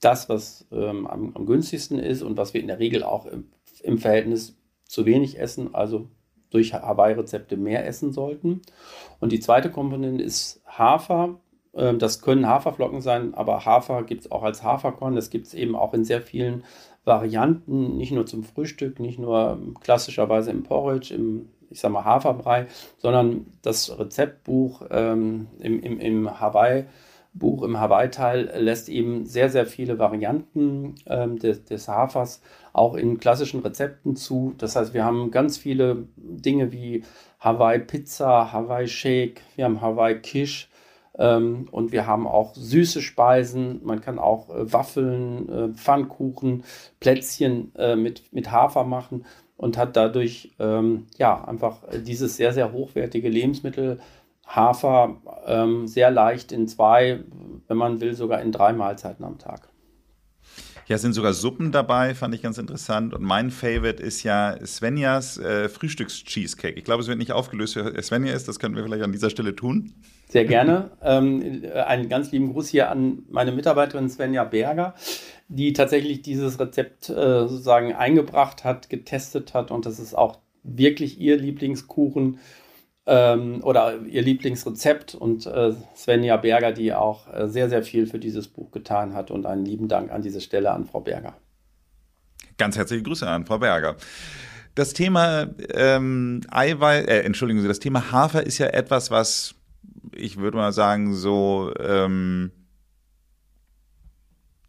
das, 0.00 0.28
was 0.28 0.66
ähm, 0.72 1.06
am, 1.06 1.32
am, 1.34 1.46
günstigsten 1.46 1.98
ist 1.98 2.22
und 2.22 2.36
was 2.36 2.54
wir 2.54 2.60
in 2.60 2.68
der 2.68 2.78
Regel 2.78 3.02
auch 3.02 3.26
im, 3.26 3.48
im 3.82 3.98
Verhältnis 3.98 4.56
zu 4.84 5.06
wenig 5.06 5.38
essen, 5.38 5.74
also 5.74 6.08
durch 6.50 6.72
Hawaii-Rezepte 6.72 7.56
mehr 7.56 7.86
essen 7.86 8.12
sollten. 8.12 8.62
Und 9.20 9.32
die 9.32 9.40
zweite 9.40 9.70
Komponente 9.70 10.22
ist 10.22 10.62
Hafer. 10.66 11.40
Ähm, 11.74 11.98
das 11.98 12.22
können 12.22 12.46
Haferflocken 12.46 13.00
sein, 13.00 13.34
aber 13.34 13.64
Hafer 13.64 14.02
gibt 14.04 14.22
es 14.22 14.30
auch 14.30 14.42
als 14.42 14.62
Haferkorn. 14.62 15.14
Das 15.14 15.30
gibt 15.30 15.46
es 15.46 15.54
eben 15.54 15.76
auch 15.76 15.92
in 15.94 16.04
sehr 16.04 16.22
vielen 16.22 16.64
Varianten, 17.04 17.96
nicht 17.96 18.12
nur 18.12 18.26
zum 18.26 18.44
Frühstück, 18.44 19.00
nicht 19.00 19.18
nur 19.18 19.60
klassischerweise 19.80 20.50
im 20.50 20.62
Porridge, 20.62 21.14
im 21.14 21.48
ich 21.70 21.80
sag 21.80 21.92
mal 21.92 22.04
Haferbrei, 22.04 22.66
sondern 22.98 23.46
das 23.62 23.98
Rezeptbuch 23.98 24.82
ähm, 24.90 25.48
im, 25.58 25.82
im, 25.82 26.00
im 26.00 26.40
Hawaii 26.40 26.86
Buch 27.38 27.62
im 27.62 27.78
Hawaii-Teil 27.78 28.52
lässt 28.56 28.88
eben 28.88 29.26
sehr, 29.26 29.50
sehr 29.50 29.66
viele 29.66 29.98
Varianten 29.98 30.96
ähm, 31.06 31.38
des, 31.38 31.64
des, 31.64 31.88
Hafers 31.88 32.42
auch 32.72 32.94
in 32.94 33.18
klassischen 33.18 33.60
Rezepten 33.60 34.16
zu. 34.16 34.54
Das 34.58 34.76
heißt, 34.76 34.94
wir 34.94 35.04
haben 35.04 35.30
ganz 35.30 35.58
viele 35.58 36.08
Dinge 36.16 36.72
wie 36.72 37.04
Hawaii-Pizza, 37.40 38.52
Hawaii-Shake, 38.52 39.40
wir 39.56 39.64
haben 39.64 39.80
Hawaii-Kisch 39.80 40.68
ähm, 41.18 41.68
und 41.70 41.92
wir 41.92 42.06
haben 42.06 42.26
auch 42.26 42.54
süße 42.54 43.02
Speisen. 43.02 43.80
Man 43.84 44.00
kann 44.00 44.18
auch 44.18 44.50
äh, 44.50 44.72
Waffeln, 44.72 45.48
äh, 45.48 45.68
Pfannkuchen, 45.74 46.64
Plätzchen 47.00 47.74
äh, 47.76 47.96
mit, 47.96 48.32
mit 48.32 48.50
Hafer 48.50 48.84
machen 48.84 49.24
und 49.56 49.76
hat 49.76 49.96
dadurch 49.96 50.52
ähm, 50.58 51.06
ja 51.18 51.44
einfach 51.44 51.78
dieses 52.06 52.36
sehr, 52.36 52.52
sehr 52.52 52.72
hochwertige 52.72 53.28
Lebensmittel 53.28 53.98
Hafer 54.48 55.20
ähm, 55.46 55.86
sehr 55.86 56.10
leicht 56.10 56.52
in 56.52 56.66
zwei, 56.66 57.20
wenn 57.68 57.76
man 57.76 58.00
will, 58.00 58.14
sogar 58.14 58.40
in 58.40 58.50
drei 58.50 58.72
Mahlzeiten 58.72 59.24
am 59.24 59.38
Tag. 59.38 59.68
Ja, 60.88 60.96
sind 60.96 61.12
sogar 61.12 61.34
Suppen 61.34 61.70
dabei, 61.70 62.14
fand 62.14 62.34
ich 62.34 62.40
ganz 62.40 62.56
interessant. 62.56 63.12
Und 63.12 63.22
mein 63.22 63.50
Favorite 63.50 64.02
ist 64.02 64.22
ja 64.22 64.56
Svenjas 64.64 65.36
äh, 65.36 65.68
Frühstücks-Cheesecake. 65.68 66.78
Ich 66.78 66.84
glaube, 66.84 67.02
es 67.02 67.08
wird 67.08 67.18
nicht 67.18 67.32
aufgelöst, 67.32 67.76
wer 67.76 68.02
Svenja 68.02 68.32
ist. 68.32 68.48
Das 68.48 68.58
können 68.58 68.74
wir 68.74 68.82
vielleicht 68.84 69.04
an 69.04 69.12
dieser 69.12 69.28
Stelle 69.28 69.54
tun. 69.54 69.92
Sehr 70.30 70.46
gerne. 70.46 70.92
ähm, 71.02 71.62
einen 71.74 72.08
ganz 72.08 72.32
lieben 72.32 72.54
Gruß 72.54 72.70
hier 72.70 72.90
an 72.90 73.24
meine 73.28 73.52
Mitarbeiterin 73.52 74.08
Svenja 74.08 74.44
Berger, 74.44 74.94
die 75.48 75.74
tatsächlich 75.74 76.22
dieses 76.22 76.58
Rezept 76.58 77.10
äh, 77.10 77.46
sozusagen 77.46 77.94
eingebracht 77.94 78.64
hat, 78.64 78.88
getestet 78.88 79.52
hat. 79.52 79.70
Und 79.70 79.84
das 79.84 79.98
ist 79.98 80.14
auch 80.14 80.38
wirklich 80.62 81.20
ihr 81.20 81.36
Lieblingskuchen 81.36 82.38
ähm, 83.08 83.64
oder 83.64 84.00
ihr 84.06 84.22
Lieblingsrezept 84.22 85.14
und 85.14 85.46
äh, 85.46 85.72
Svenja 85.96 86.36
Berger, 86.36 86.72
die 86.72 86.92
auch 86.92 87.26
äh, 87.32 87.48
sehr, 87.48 87.70
sehr 87.70 87.82
viel 87.82 88.06
für 88.06 88.18
dieses 88.18 88.48
Buch 88.48 88.70
getan 88.70 89.14
hat. 89.14 89.30
Und 89.30 89.46
einen 89.46 89.64
lieben 89.64 89.88
Dank 89.88 90.12
an 90.12 90.20
diese 90.20 90.42
Stelle 90.42 90.70
an 90.70 90.84
Frau 90.84 91.00
Berger. 91.00 91.34
Ganz 92.58 92.76
herzliche 92.76 93.02
Grüße 93.02 93.26
an 93.26 93.46
Frau 93.46 93.58
Berger. 93.58 93.96
Das 94.74 94.92
Thema 94.92 95.46
ähm, 95.72 96.42
Eiweiß, 96.50 97.06
äh, 97.06 97.20
entschuldigen 97.22 97.62
Sie, 97.62 97.68
das 97.68 97.80
Thema 97.80 98.12
Hafer 98.12 98.46
ist 98.46 98.58
ja 98.58 98.66
etwas, 98.66 99.10
was 99.10 99.54
ich 100.14 100.36
würde 100.36 100.58
mal 100.58 100.72
sagen, 100.72 101.14
so 101.14 101.72
ähm, 101.80 102.52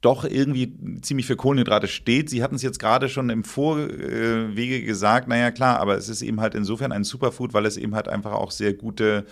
doch 0.02 0.24
irgendwie 0.24 0.74
ziemlich 1.02 1.26
für 1.26 1.36
Kohlenhydrate 1.36 1.88
steht. 1.88 2.30
Sie 2.30 2.42
hatten 2.42 2.56
es 2.56 2.62
jetzt 2.62 2.80
gerade 2.80 3.10
schon 3.10 3.30
im 3.30 3.44
Vorwege 3.44 4.84
gesagt, 4.84 5.28
naja 5.28 5.52
klar, 5.52 5.80
aber 5.80 5.98
es 5.98 6.08
ist 6.08 6.22
eben 6.22 6.40
halt 6.40 6.56
insofern 6.56 6.92
ein 6.92 7.04
Superfood, 7.04 7.54
weil 7.54 7.66
es 7.66 7.78
eben 7.78 7.96
halt 7.96 8.08
einfach 8.08 8.32
auch 8.32 8.52
sehr 8.52 8.74
gute 8.74 9.26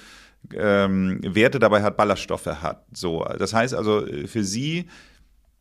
ähm, 0.53 1.19
Werte 1.23 1.59
dabei 1.59 1.83
hat, 1.83 1.95
Ballaststoffe 1.95 2.45
hat. 2.45 2.85
So, 2.93 3.23
das 3.37 3.53
heißt 3.53 3.73
also 3.73 4.05
für 4.25 4.43
Sie 4.43 4.87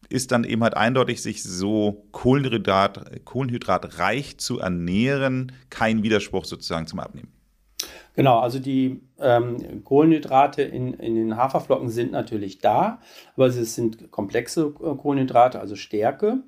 ist 0.09 0.33
dann 0.33 0.45
eben 0.45 0.63
halt 0.63 0.77
eindeutig, 0.77 1.23
sich 1.23 1.43
so 1.43 2.07
Kohlenhydrat, 2.13 3.25
kohlenhydratreich 3.25 4.39
zu 4.39 4.61
ernähren, 4.61 5.53
kein 5.71 6.03
Widerspruch 6.03 6.45
sozusagen 6.45 6.87
zum 6.87 7.01
Abnehmen. 7.01 7.33
Genau, 8.17 8.39
also 8.39 8.59
die 8.59 9.03
ähm, 9.21 9.85
Kohlenhydrate 9.85 10.63
in, 10.63 10.95
in 10.95 11.15
den 11.15 11.37
Haferflocken 11.37 11.91
sind 11.91 12.13
natürlich 12.13 12.59
da, 12.59 12.99
aber 13.37 13.47
es 13.47 13.75
sind 13.75 14.11
komplexe 14.11 14.73
äh, 14.83 14.97
Kohlenhydrate, 14.97 15.61
also 15.61 15.77
Stärke. 15.77 16.39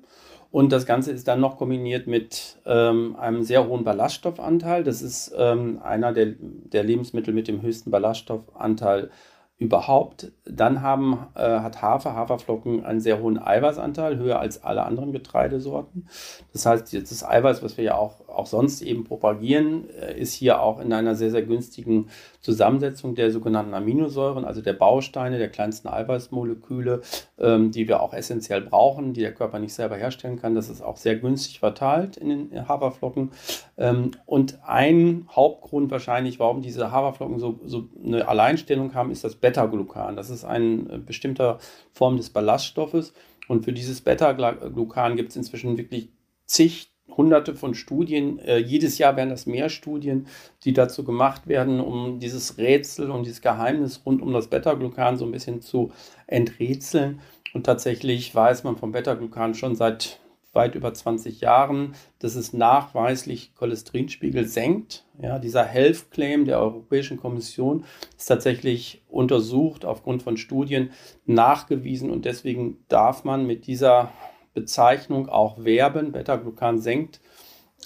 Und 0.51 0.71
das 0.71 0.87
Ganze 0.87 1.11
ist 1.11 1.27
dann 1.27 1.39
noch 1.39 1.57
kombiniert 1.57 2.07
mit 2.07 2.57
ähm, 2.65 3.15
einem 3.17 3.43
sehr 3.43 3.67
hohen 3.67 3.83
Ballaststoffanteil. 3.83 4.83
Das 4.83 5.03
ist 5.03 5.31
ähm, 5.37 5.79
einer 5.83 6.11
der, 6.11 6.33
der 6.39 6.83
Lebensmittel 6.83 7.35
mit 7.35 7.47
dem 7.47 7.61
höchsten 7.61 7.91
Ballaststoffanteil 7.91 9.11
überhaupt. 9.59 10.31
Dann 10.45 10.81
haben, 10.81 11.27
äh, 11.35 11.59
hat 11.59 11.81
Hafer, 11.81 12.15
Haferflocken 12.15 12.83
einen 12.83 13.01
sehr 13.01 13.19
hohen 13.19 13.37
Eiweißanteil, 13.37 14.17
höher 14.17 14.39
als 14.39 14.63
alle 14.63 14.85
anderen 14.85 15.11
Getreidesorten. 15.11 16.07
Das 16.53 16.65
heißt, 16.65 16.93
das 16.93 17.23
Eiweiß, 17.23 17.61
was 17.61 17.77
wir 17.77 17.83
ja 17.83 17.95
auch, 17.95 18.27
auch 18.29 18.45
sonst 18.45 18.81
eben 18.81 19.03
propagieren, 19.03 19.89
äh, 19.89 20.19
ist 20.19 20.33
hier 20.33 20.61
auch 20.61 20.79
in 20.79 20.93
einer 20.93 21.15
sehr, 21.15 21.31
sehr 21.31 21.43
günstigen 21.43 22.07
Zusammensetzung 22.41 23.15
der 23.15 23.31
sogenannten 23.31 23.73
Aminosäuren, 23.73 24.45
also 24.45 24.61
der 24.61 24.73
Bausteine, 24.73 25.37
der 25.37 25.49
kleinsten 25.49 25.87
Eiweißmoleküle, 25.87 27.01
ähm, 27.37 27.71
die 27.71 27.87
wir 27.87 28.01
auch 28.01 28.13
essentiell 28.13 28.61
brauchen, 28.61 29.13
die 29.13 29.21
der 29.21 29.33
Körper 29.33 29.59
nicht 29.59 29.73
selber 29.73 29.97
herstellen 29.97 30.39
kann. 30.39 30.55
Das 30.55 30.69
ist 30.69 30.81
auch 30.81 30.97
sehr 30.97 31.17
günstig 31.17 31.59
verteilt 31.59 32.17
in 32.17 32.29
den 32.29 32.67
Haferflocken. 32.67 33.31
Ähm, 33.77 34.11
und 34.25 34.59
ein 34.63 35.27
Hauptgrund 35.29 35.91
wahrscheinlich, 35.91 36.39
warum 36.39 36.61
diese 36.61 36.91
Haferflocken 36.91 37.39
so, 37.39 37.59
so 37.65 37.89
eine 38.03 38.27
Alleinstellung 38.27 38.93
haben, 38.93 39.11
ist 39.11 39.23
das 39.23 39.35
Beta-Glucan. 39.35 40.15
Das 40.15 40.29
ist 40.29 40.45
eine 40.45 40.93
äh, 40.93 40.97
bestimmte 40.97 41.57
Form 41.91 42.17
des 42.17 42.29
Ballaststoffes. 42.29 43.13
Und 43.49 43.65
für 43.65 43.73
dieses 43.73 44.01
Beta-Glucan 44.01 45.15
gibt 45.15 45.29
es 45.29 45.35
inzwischen 45.35 45.77
wirklich 45.77 46.09
zig 46.45 46.91
hunderte 47.19 47.53
von 47.53 47.75
Studien. 47.75 48.39
Äh, 48.39 48.59
jedes 48.59 48.97
Jahr 48.97 49.17
werden 49.17 49.29
das 49.29 49.45
mehr 49.45 49.67
Studien, 49.67 50.27
die 50.63 50.71
dazu 50.71 51.03
gemacht 51.03 51.47
werden, 51.47 51.81
um 51.81 52.19
dieses 52.19 52.57
Rätsel 52.57 53.11
und 53.11 53.25
dieses 53.25 53.41
Geheimnis 53.41 54.01
rund 54.05 54.21
um 54.21 54.31
das 54.31 54.47
Beta-Glucan 54.47 55.17
so 55.17 55.25
ein 55.25 55.31
bisschen 55.31 55.61
zu 55.61 55.91
enträtseln. 56.27 57.19
Und 57.53 57.65
tatsächlich 57.65 58.33
weiß 58.33 58.63
man 58.63 58.77
vom 58.77 58.93
Beta-Glucan 58.93 59.53
schon 59.53 59.75
seit 59.75 60.21
weit 60.53 60.75
über 60.75 60.93
20 60.93 61.41
Jahren, 61.41 61.93
dass 62.19 62.35
es 62.35 62.53
nachweislich 62.53 63.53
Cholesterinspiegel 63.55 64.45
senkt. 64.45 65.05
Ja, 65.21 65.39
dieser 65.39 65.65
Health 65.65 66.11
Claim 66.11 66.45
der 66.45 66.59
Europäischen 66.59 67.17
Kommission 67.17 67.83
ist 68.17 68.27
tatsächlich 68.27 69.03
untersucht, 69.09 69.83
aufgrund 69.83 70.23
von 70.23 70.37
Studien 70.37 70.91
nachgewiesen 71.25 72.09
und 72.09 72.23
deswegen 72.23 72.77
darf 72.87 73.25
man 73.25 73.45
mit 73.45 73.67
dieser 73.67 74.11
Bezeichnung 74.59 75.29
auch 75.29 75.63
werben. 75.63 76.11
Beta-Glucan 76.11 76.79
senkt 76.79 77.21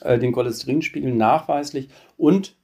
äh, 0.02 0.18
den 0.18 0.32
Cholesterinspiegel 0.32 1.14
nachweislich 1.14 1.90
und 2.18 2.56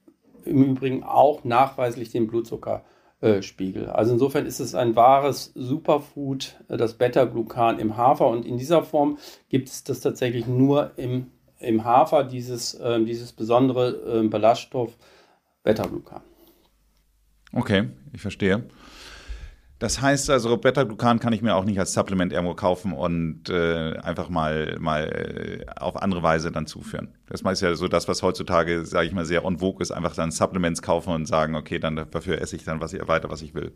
im 0.45 0.63
Übrigen 0.63 1.03
auch 1.03 1.43
nachweislich 1.43 2.11
den 2.11 2.27
Blutzucker 2.27 2.83
äh, 3.21 3.41
Spiegel. 3.41 3.87
Also 3.87 4.13
insofern 4.13 4.45
ist 4.45 4.59
es 4.59 4.75
ein 4.75 4.95
wahres 4.95 5.51
Superfood, 5.53 6.55
äh, 6.69 6.77
das 6.77 6.93
Beta-Glucan 6.93 7.77
im 7.77 7.97
Hafer. 7.97 8.27
Und 8.27 8.45
in 8.45 8.57
dieser 8.57 8.83
Form 8.83 9.17
gibt 9.49 9.69
es 9.69 9.83
das 9.83 9.99
tatsächlich 9.99 10.47
nur 10.47 10.91
im, 10.97 11.27
im 11.59 11.83
Hafer, 11.83 12.23
dieses, 12.23 12.75
äh, 12.75 13.03
dieses 13.03 13.33
besondere 13.33 14.21
äh, 14.21 14.27
Ballaststoff 14.27 14.97
Beta-Glucan. 15.63 16.21
Okay, 17.51 17.89
ich 18.13 18.21
verstehe. 18.21 18.63
Das 19.79 20.01
heißt 20.01 20.29
also, 20.29 20.57
Beta-Glucan 20.57 21.19
kann 21.19 21.31
ich 21.31 21.41
mir 21.41 21.55
auch 21.55 21.63
nicht 21.63 21.79
als 21.79 21.93
Supplement 21.93 22.33
irgendwo 22.33 22.53
kaufen 22.53 22.91
und 22.91 23.49
äh, 23.49 23.93
einfach 24.03 24.27
mal, 24.27 24.75
mal 24.77 25.05
äh, 25.05 25.65
auf 25.79 26.01
andere 26.01 26.21
Weise 26.21 26.51
dann 26.51 26.67
zuführen. 26.67 27.15
Das 27.27 27.41
ist 27.41 27.61
ja 27.61 27.73
so 27.73 27.87
das, 27.87 28.09
was 28.09 28.21
heutzutage, 28.21 28.85
sage 28.85 29.07
ich 29.07 29.13
mal, 29.13 29.23
sehr 29.23 29.45
on 29.45 29.59
vogue 29.59 29.81
ist, 29.81 29.91
einfach 29.91 30.13
dann 30.13 30.31
Supplements 30.31 30.81
kaufen 30.81 31.13
und 31.13 31.25
sagen, 31.27 31.55
okay, 31.55 31.79
dann 31.79 32.07
dafür 32.11 32.41
esse 32.41 32.57
ich 32.57 32.65
dann 32.65 32.81
was 32.81 32.93
weiter, 32.93 33.29
was 33.29 33.41
ich 33.41 33.55
will. 33.55 33.71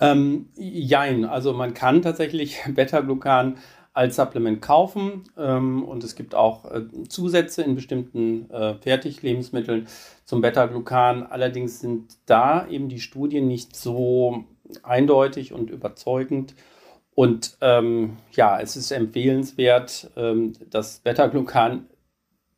Ähm, 0.00 0.48
jein, 0.56 1.24
also 1.24 1.52
man 1.52 1.74
kann 1.74 2.02
tatsächlich 2.02 2.58
Beta-Glucan 2.68 3.56
als 3.92 4.16
Supplement 4.16 4.62
kaufen 4.62 5.24
ähm, 5.36 5.84
und 5.84 6.04
es 6.04 6.14
gibt 6.14 6.34
auch 6.34 6.70
äh, 6.70 6.82
Zusätze 7.08 7.62
in 7.62 7.74
bestimmten 7.74 8.50
äh, 8.50 8.74
Fertiglebensmitteln 8.74 9.88
zum 10.24 10.40
Beta-Glucan. 10.40 11.24
Allerdings 11.24 11.80
sind 11.80 12.16
da 12.26 12.68
eben 12.68 12.88
die 12.88 13.00
Studien 13.00 13.48
nicht 13.48 13.74
so 13.74 14.44
eindeutig 14.82 15.52
und 15.52 15.70
überzeugend. 15.70 16.54
Und 17.14 17.56
ähm, 17.60 18.16
ja, 18.32 18.60
es 18.60 18.76
ist 18.76 18.90
empfehlenswert, 18.90 20.10
ähm, 20.16 20.52
das 20.70 21.00
Beta-Glucan 21.00 21.86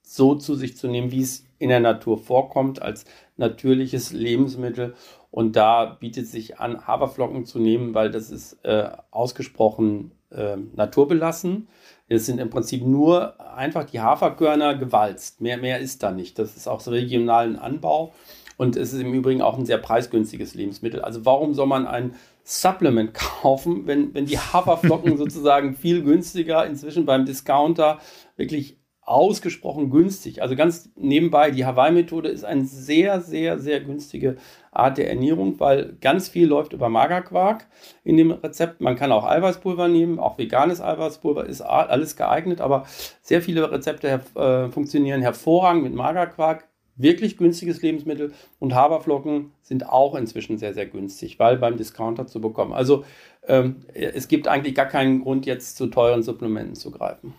so 0.03 0.35
zu 0.35 0.55
sich 0.55 0.77
zu 0.77 0.89
nehmen, 0.89 1.13
wie 1.13 1.23
es 1.23 1.45
in 1.59 1.69
der 1.69 1.81
Natur 1.81 2.19
vorkommt, 2.19 2.83
als 2.83 3.05
natürliches 3.37 4.13
Lebensmittel. 4.13 4.95
Und 5.31 5.55
da 5.55 5.85
bietet 5.85 6.27
sich 6.27 6.59
an, 6.59 6.87
Haferflocken 6.87 7.47
zu 7.47 7.59
nehmen, 7.59 7.95
weil 7.95 8.11
das 8.11 8.31
ist 8.31 8.65
äh, 8.65 8.91
ausgesprochen 9.11 10.13
äh, 10.31 10.57
naturbelassen. 10.75 11.69
Es 12.09 12.27
sind 12.27 12.41
im 12.41 12.51
Prinzip 12.51 12.85
nur 12.85 13.41
einfach 13.55 13.85
die 13.85 14.01
Haferkörner 14.01 14.75
gewalzt. 14.75 15.41
Mehr, 15.41 15.59
mehr 15.59 15.79
ist 15.79 16.03
da 16.03 16.11
nicht. 16.11 16.39
Das 16.41 16.57
ist 16.57 16.67
auch 16.67 16.81
so 16.81 16.91
regionalen 16.91 17.57
Anbau. 17.57 18.13
Und 18.61 18.77
es 18.77 18.93
ist 18.93 19.01
im 19.01 19.15
Übrigen 19.15 19.41
auch 19.41 19.57
ein 19.57 19.65
sehr 19.65 19.79
preisgünstiges 19.79 20.53
Lebensmittel. 20.53 21.01
Also 21.01 21.25
warum 21.25 21.55
soll 21.55 21.67
man 21.67 21.87
ein 21.87 22.13
Supplement 22.45 23.15
kaufen, 23.41 23.87
wenn, 23.87 24.13
wenn 24.13 24.27
die 24.27 24.39
Haferflocken 24.39 25.17
sozusagen 25.17 25.75
viel 25.75 26.03
günstiger 26.03 26.67
inzwischen 26.67 27.07
beim 27.07 27.25
Discounter 27.25 28.01
wirklich 28.37 28.77
ausgesprochen 29.01 29.89
günstig. 29.89 30.43
Also 30.43 30.57
ganz 30.57 30.91
nebenbei, 30.95 31.51
die 31.53 31.65
Hawaii-Methode 31.65 32.29
ist 32.29 32.45
eine 32.45 32.67
sehr, 32.67 33.23
sehr, 33.23 33.59
sehr 33.59 33.81
günstige 33.81 34.37
Art 34.73 34.99
der 34.99 35.09
Ernährung, 35.09 35.59
weil 35.59 35.97
ganz 36.03 36.29
viel 36.29 36.47
läuft 36.47 36.75
über 36.75 36.91
Magerquark 36.91 37.67
in 38.05 38.19
dem 38.19 38.31
Rezept. 38.31 38.83
Man 38.83 38.95
kann 38.95 39.11
auch 39.11 39.25
Eiweißpulver 39.25 39.89
nehmen, 39.89 40.19
auch 40.19 40.37
veganes 40.37 40.83
Eiweißpulver 40.83 41.47
ist 41.47 41.63
alles 41.63 42.15
geeignet, 42.15 42.61
aber 42.61 42.85
sehr 43.23 43.41
viele 43.41 43.73
Rezepte 43.73 44.21
äh, 44.35 44.69
funktionieren 44.69 45.23
hervorragend 45.23 45.83
mit 45.83 45.95
Magerquark 45.95 46.70
wirklich 47.03 47.37
günstiges 47.37 47.83
Lebensmittel 47.83 48.33
und 48.59 48.75
Haferflocken 48.75 49.53
sind 49.63 49.89
auch 49.89 50.15
inzwischen 50.15 50.59
sehr, 50.59 50.75
sehr 50.75 50.87
günstig, 50.87 51.39
weil 51.39 51.57
beim 51.57 51.77
Discounter 51.77 52.27
zu 52.27 52.41
bekommen. 52.41 52.73
Also 52.73 53.05
ähm, 53.47 53.77
es 53.95 54.29
gibt 54.29 54.49
eigentlich 54.49 54.75
gar 54.75 54.87
keinen 54.87 55.23
Grund, 55.23 55.47
jetzt 55.47 55.77
zu 55.77 55.87
teuren 55.87 56.23
Supplementen 56.23 56.75
zu 56.75 56.91
greifen. 56.91 57.35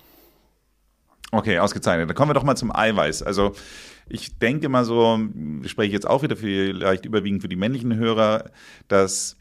Okay, 1.32 1.60
ausgezeichnet. 1.60 2.10
Dann 2.10 2.15
kommen 2.15 2.30
wir 2.30 2.34
doch 2.34 2.43
mal 2.43 2.58
zum 2.58 2.76
Eiweiß. 2.76 3.24
Also 3.24 3.54
ich 4.10 4.38
denke 4.38 4.67
mal 4.67 4.84
so, 4.84 5.17
spreche 5.65 5.88
ich 5.88 5.93
jetzt 5.93 6.08
auch 6.08 6.24
wieder 6.24 6.36
vielleicht 6.36 7.06
überwiegend 7.06 7.41
für 7.41 7.47
die 7.47 7.56
männlichen 7.56 7.95
Hörer, 7.95 8.52
dass 8.89 9.38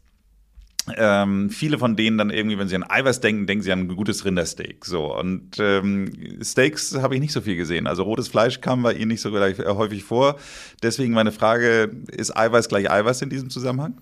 ähm, 0.97 1.49
viele 1.49 1.77
von 1.77 1.95
denen 1.95 2.17
dann 2.17 2.31
irgendwie, 2.31 2.57
wenn 2.57 2.67
sie 2.67 2.75
an 2.75 2.85
Eiweiß 2.87 3.19
denken, 3.21 3.45
denken 3.45 3.63
sie 3.63 3.71
an 3.71 3.81
ein 3.81 3.95
gutes 3.95 4.25
Rindersteak. 4.25 4.83
So 4.85 5.15
und 5.15 5.59
ähm, 5.59 6.39
Steaks 6.41 6.97
habe 6.99 7.15
ich 7.15 7.21
nicht 7.21 7.33
so 7.33 7.41
viel 7.41 7.55
gesehen. 7.55 7.85
Also 7.85 8.03
rotes 8.03 8.27
Fleisch 8.27 8.61
kam 8.61 8.81
bei 8.81 8.93
Ihnen 8.93 9.09
nicht 9.09 9.21
so 9.21 9.35
äh, 9.37 9.55
häufig 9.67 10.03
vor. 10.03 10.37
Deswegen 10.81 11.13
meine 11.13 11.31
Frage: 11.31 11.91
Ist 12.11 12.35
Eiweiß 12.35 12.67
gleich 12.67 12.89
Eiweiß 12.89 13.21
in 13.21 13.29
diesem 13.29 13.49
Zusammenhang? 13.49 14.01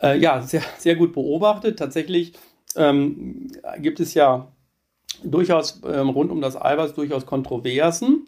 Äh, 0.00 0.18
ja, 0.18 0.42
sehr, 0.42 0.62
sehr 0.78 0.94
gut 0.94 1.12
beobachtet. 1.12 1.78
Tatsächlich 1.78 2.34
ähm, 2.76 3.50
gibt 3.78 3.98
es 4.00 4.14
ja 4.14 4.52
durchaus 5.24 5.82
ähm, 5.84 6.08
rund 6.08 6.30
um 6.30 6.40
das 6.40 6.60
Eiweiß 6.60 6.94
durchaus 6.94 7.26
Kontroversen. 7.26 8.26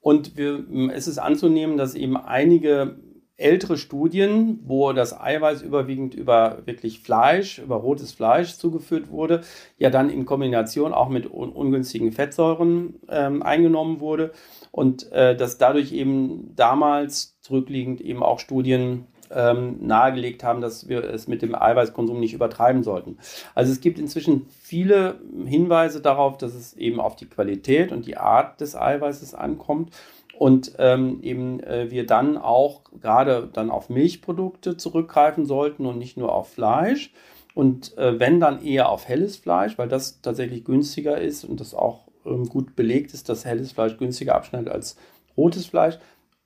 Und 0.00 0.36
wir, 0.36 0.64
es 0.92 1.06
ist 1.06 1.18
anzunehmen, 1.18 1.76
dass 1.76 1.94
eben 1.94 2.16
einige 2.16 2.96
ältere 3.36 3.76
Studien, 3.76 4.60
wo 4.64 4.92
das 4.92 5.18
Eiweiß 5.18 5.62
überwiegend 5.62 6.14
über 6.14 6.58
wirklich 6.64 7.00
Fleisch, 7.00 7.58
über 7.58 7.76
rotes 7.76 8.12
Fleisch 8.12 8.56
zugeführt 8.56 9.10
wurde, 9.10 9.42
ja 9.78 9.90
dann 9.90 10.10
in 10.10 10.26
Kombination 10.26 10.92
auch 10.92 11.08
mit 11.08 11.32
un 11.32 11.50
ungünstigen 11.50 12.12
Fettsäuren 12.12 13.00
ähm, 13.08 13.42
eingenommen 13.42 14.00
wurde 14.00 14.32
und 14.70 15.10
äh, 15.12 15.36
dass 15.36 15.58
dadurch 15.58 15.92
eben 15.92 16.52
damals 16.56 17.38
zurückliegend 17.40 18.00
eben 18.00 18.22
auch 18.22 18.38
Studien 18.38 19.06
ähm, 19.34 19.78
nahegelegt 19.80 20.44
haben, 20.44 20.60
dass 20.60 20.88
wir 20.88 21.04
es 21.04 21.26
mit 21.26 21.42
dem 21.42 21.54
Eiweißkonsum 21.54 22.20
nicht 22.20 22.34
übertreiben 22.34 22.82
sollten. 22.82 23.18
Also 23.54 23.72
es 23.72 23.80
gibt 23.80 23.98
inzwischen 23.98 24.46
viele 24.60 25.20
Hinweise 25.46 26.00
darauf, 26.00 26.36
dass 26.36 26.54
es 26.54 26.74
eben 26.74 27.00
auf 27.00 27.16
die 27.16 27.26
Qualität 27.26 27.92
und 27.92 28.06
die 28.06 28.16
Art 28.16 28.60
des 28.60 28.76
Eiweißes 28.76 29.34
ankommt 29.34 29.90
und 30.38 30.72
ähm, 30.78 31.20
eben 31.22 31.60
äh, 31.60 31.90
wir 31.90 32.06
dann 32.06 32.36
auch 32.36 32.82
gerade 33.00 33.48
dann 33.52 33.70
auf 33.70 33.88
Milchprodukte 33.88 34.76
zurückgreifen 34.76 35.46
sollten 35.46 35.86
und 35.86 35.98
nicht 35.98 36.16
nur 36.16 36.34
auf 36.34 36.52
Fleisch. 36.52 37.12
Und 37.54 37.96
äh, 37.98 38.18
wenn 38.18 38.40
dann 38.40 38.64
eher 38.64 38.88
auf 38.88 39.08
helles 39.08 39.36
Fleisch, 39.36 39.76
weil 39.76 39.88
das 39.88 40.22
tatsächlich 40.22 40.64
günstiger 40.64 41.18
ist 41.18 41.44
und 41.44 41.60
das 41.60 41.74
auch 41.74 42.08
ähm, 42.24 42.48
gut 42.48 42.76
belegt 42.76 43.12
ist, 43.14 43.28
dass 43.28 43.44
helles 43.44 43.72
Fleisch 43.72 43.98
günstiger 43.98 44.34
abschneidet 44.34 44.72
als 44.72 44.96
rotes 45.36 45.66
Fleisch. 45.66 45.98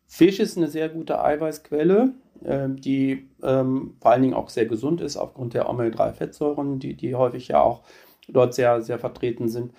Fisch 0.06 0.40
ist 0.40 0.56
eine 0.56 0.68
sehr 0.68 0.88
gute 0.88 1.22
Eiweißquelle, 1.22 2.12
äh, 2.44 2.68
die 2.68 3.28
ähm, 3.42 3.96
vor 4.00 4.10
allen 4.10 4.22
Dingen 4.22 4.34
auch 4.34 4.48
sehr 4.48 4.66
gesund 4.66 5.00
ist 5.00 5.16
aufgrund 5.16 5.54
der 5.54 5.68
Omega-3-Fettsäuren, 5.68 6.78
die, 6.78 6.94
die 6.94 7.14
häufig 7.14 7.48
ja 7.48 7.60
auch 7.60 7.82
dort 8.28 8.54
sehr, 8.54 8.82
sehr 8.82 8.98
vertreten 8.98 9.48
sind. 9.48 9.72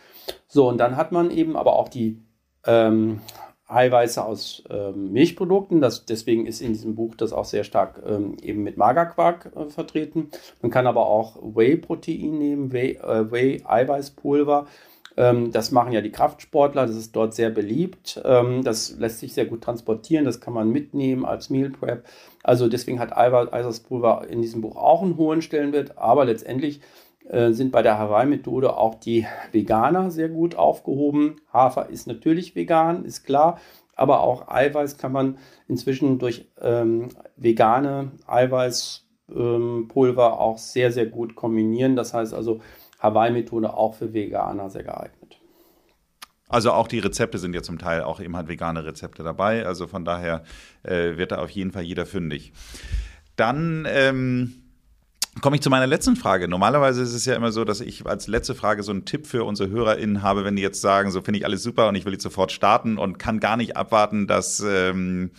So, 0.47 0.67
und 0.69 0.77
dann 0.77 0.95
hat 0.95 1.11
man 1.11 1.31
eben 1.31 1.57
aber 1.57 1.73
auch 1.73 1.89
die 1.89 2.21
ähm, 2.65 3.19
Eiweiße 3.67 4.23
aus 4.23 4.63
ähm, 4.69 5.11
Milchprodukten. 5.11 5.81
Das, 5.81 6.05
deswegen 6.05 6.45
ist 6.45 6.61
in 6.61 6.73
diesem 6.73 6.95
Buch 6.95 7.15
das 7.15 7.33
auch 7.33 7.45
sehr 7.45 7.63
stark 7.63 8.01
ähm, 8.07 8.37
eben 8.41 8.63
mit 8.63 8.77
Magerquark 8.77 9.51
äh, 9.55 9.69
vertreten. 9.69 10.29
Man 10.61 10.71
kann 10.71 10.87
aber 10.87 11.07
auch 11.07 11.37
Whey-Protein 11.41 12.37
nehmen, 12.37 12.71
Whey-Eiweißpulver. 12.71 14.63
Whey 14.63 14.71
ähm, 15.17 15.51
das 15.51 15.71
machen 15.71 15.91
ja 15.91 16.01
die 16.01 16.11
Kraftsportler, 16.11 16.85
das 16.85 16.95
ist 16.95 17.15
dort 17.15 17.33
sehr 17.33 17.49
beliebt. 17.49 18.21
Ähm, 18.23 18.63
das 18.63 18.95
lässt 18.97 19.19
sich 19.19 19.33
sehr 19.33 19.45
gut 19.45 19.63
transportieren, 19.63 20.25
das 20.25 20.39
kann 20.39 20.53
man 20.53 20.71
mitnehmen 20.71 21.25
als 21.25 21.49
Meal 21.49 21.71
Prep. 21.71 22.05
Also 22.43 22.69
deswegen 22.69 22.99
hat 22.99 23.17
Eiweißpulver 23.17 24.27
in 24.29 24.41
diesem 24.41 24.61
Buch 24.61 24.75
auch 24.75 25.01
einen 25.01 25.17
hohen 25.17 25.41
Stellenwert, 25.41 25.97
aber 25.97 26.23
letztendlich 26.23 26.81
äh, 27.29 27.51
sind 27.51 27.71
bei 27.71 27.81
der 27.81 27.99
Hawaii-Methode 27.99 28.77
auch 28.77 28.95
die 28.95 29.25
Veganer 29.51 30.11
sehr 30.11 30.29
gut 30.29 30.55
aufgehoben. 30.55 31.41
Hafer 31.51 31.89
ist 31.89 32.07
natürlich 32.07 32.55
vegan, 32.55 33.03
ist 33.03 33.25
klar, 33.25 33.59
aber 33.95 34.21
auch 34.21 34.47
Eiweiß 34.47 34.97
kann 34.97 35.11
man 35.11 35.37
inzwischen 35.67 36.19
durch 36.19 36.47
ähm, 36.61 37.09
vegane 37.35 38.11
Eiweißpulver 38.27 40.27
ähm, 40.27 40.33
auch 40.33 40.57
sehr, 40.57 40.91
sehr 40.91 41.07
gut 41.07 41.35
kombinieren. 41.35 41.95
Das 41.95 42.13
heißt 42.13 42.33
also, 42.33 42.61
Hawaii-Methode 42.99 43.73
auch 43.73 43.95
für 43.95 44.13
Veganer 44.13 44.69
sehr 44.69 44.83
geeignet. 44.83 45.39
Also 46.49 46.71
auch 46.71 46.87
die 46.87 46.99
Rezepte 46.99 47.39
sind 47.39 47.53
ja 47.53 47.61
zum 47.61 47.77
Teil 47.77 48.03
auch 48.03 48.21
eben 48.21 48.37
halt 48.37 48.47
vegane 48.47 48.85
Rezepte 48.85 49.23
dabei. 49.23 49.65
Also 49.65 49.87
von 49.87 50.05
daher 50.05 50.43
äh, 50.83 51.17
wird 51.17 51.33
da 51.33 51.39
auf 51.39 51.49
jeden 51.49 51.71
Fall 51.71 51.83
jeder 51.83 52.05
fündig. 52.05 52.53
Dann 53.35 53.85
ähm, 53.89 54.66
komme 55.41 55.55
ich 55.55 55.61
zu 55.61 55.69
meiner 55.69 55.87
letzten 55.87 56.15
Frage. 56.15 56.47
Normalerweise 56.47 57.01
ist 57.01 57.13
es 57.13 57.25
ja 57.25 57.35
immer 57.35 57.51
so, 57.51 57.63
dass 57.65 57.81
ich 57.81 58.05
als 58.05 58.27
letzte 58.27 58.55
Frage 58.55 58.83
so 58.83 58.91
einen 58.91 59.05
Tipp 59.05 59.27
für 59.27 59.43
unsere 59.43 59.69
HörerInnen 59.69 60.21
habe, 60.21 60.45
wenn 60.45 60.55
die 60.55 60.61
jetzt 60.61 60.81
sagen, 60.81 61.11
so 61.11 61.21
finde 61.21 61.39
ich 61.39 61.45
alles 61.45 61.63
super 61.63 61.87
und 61.89 61.95
ich 61.95 62.05
will 62.05 62.13
jetzt 62.13 62.23
sofort 62.23 62.51
starten 62.51 62.97
und 62.97 63.19
kann 63.19 63.39
gar 63.39 63.57
nicht 63.57 63.75
abwarten, 63.75 64.27
dass 64.27 64.59
ähm, 64.59 65.31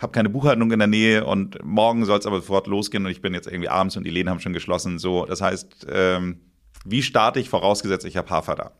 habe 0.00 0.12
keine 0.12 0.28
Buchhaltung 0.28 0.70
in 0.72 0.78
der 0.78 0.88
Nähe 0.88 1.24
und 1.24 1.64
morgen 1.64 2.04
soll 2.04 2.18
es 2.18 2.26
aber 2.26 2.36
sofort 2.36 2.66
losgehen 2.66 3.06
und 3.06 3.12
ich 3.12 3.22
bin 3.22 3.34
jetzt 3.34 3.46
irgendwie 3.46 3.68
abends 3.68 3.96
und 3.96 4.04
die 4.04 4.10
Läden 4.10 4.28
haben 4.28 4.40
schon 4.40 4.52
geschlossen. 4.52 4.98
So, 4.98 5.24
das 5.24 5.40
heißt, 5.40 5.86
ähm, 5.90 6.40
wie 6.84 7.02
starte 7.02 7.38
ich, 7.38 7.48
vorausgesetzt, 7.48 8.04
ich 8.04 8.16
habe 8.16 8.28
Hafer 8.30 8.56
da? 8.56 8.72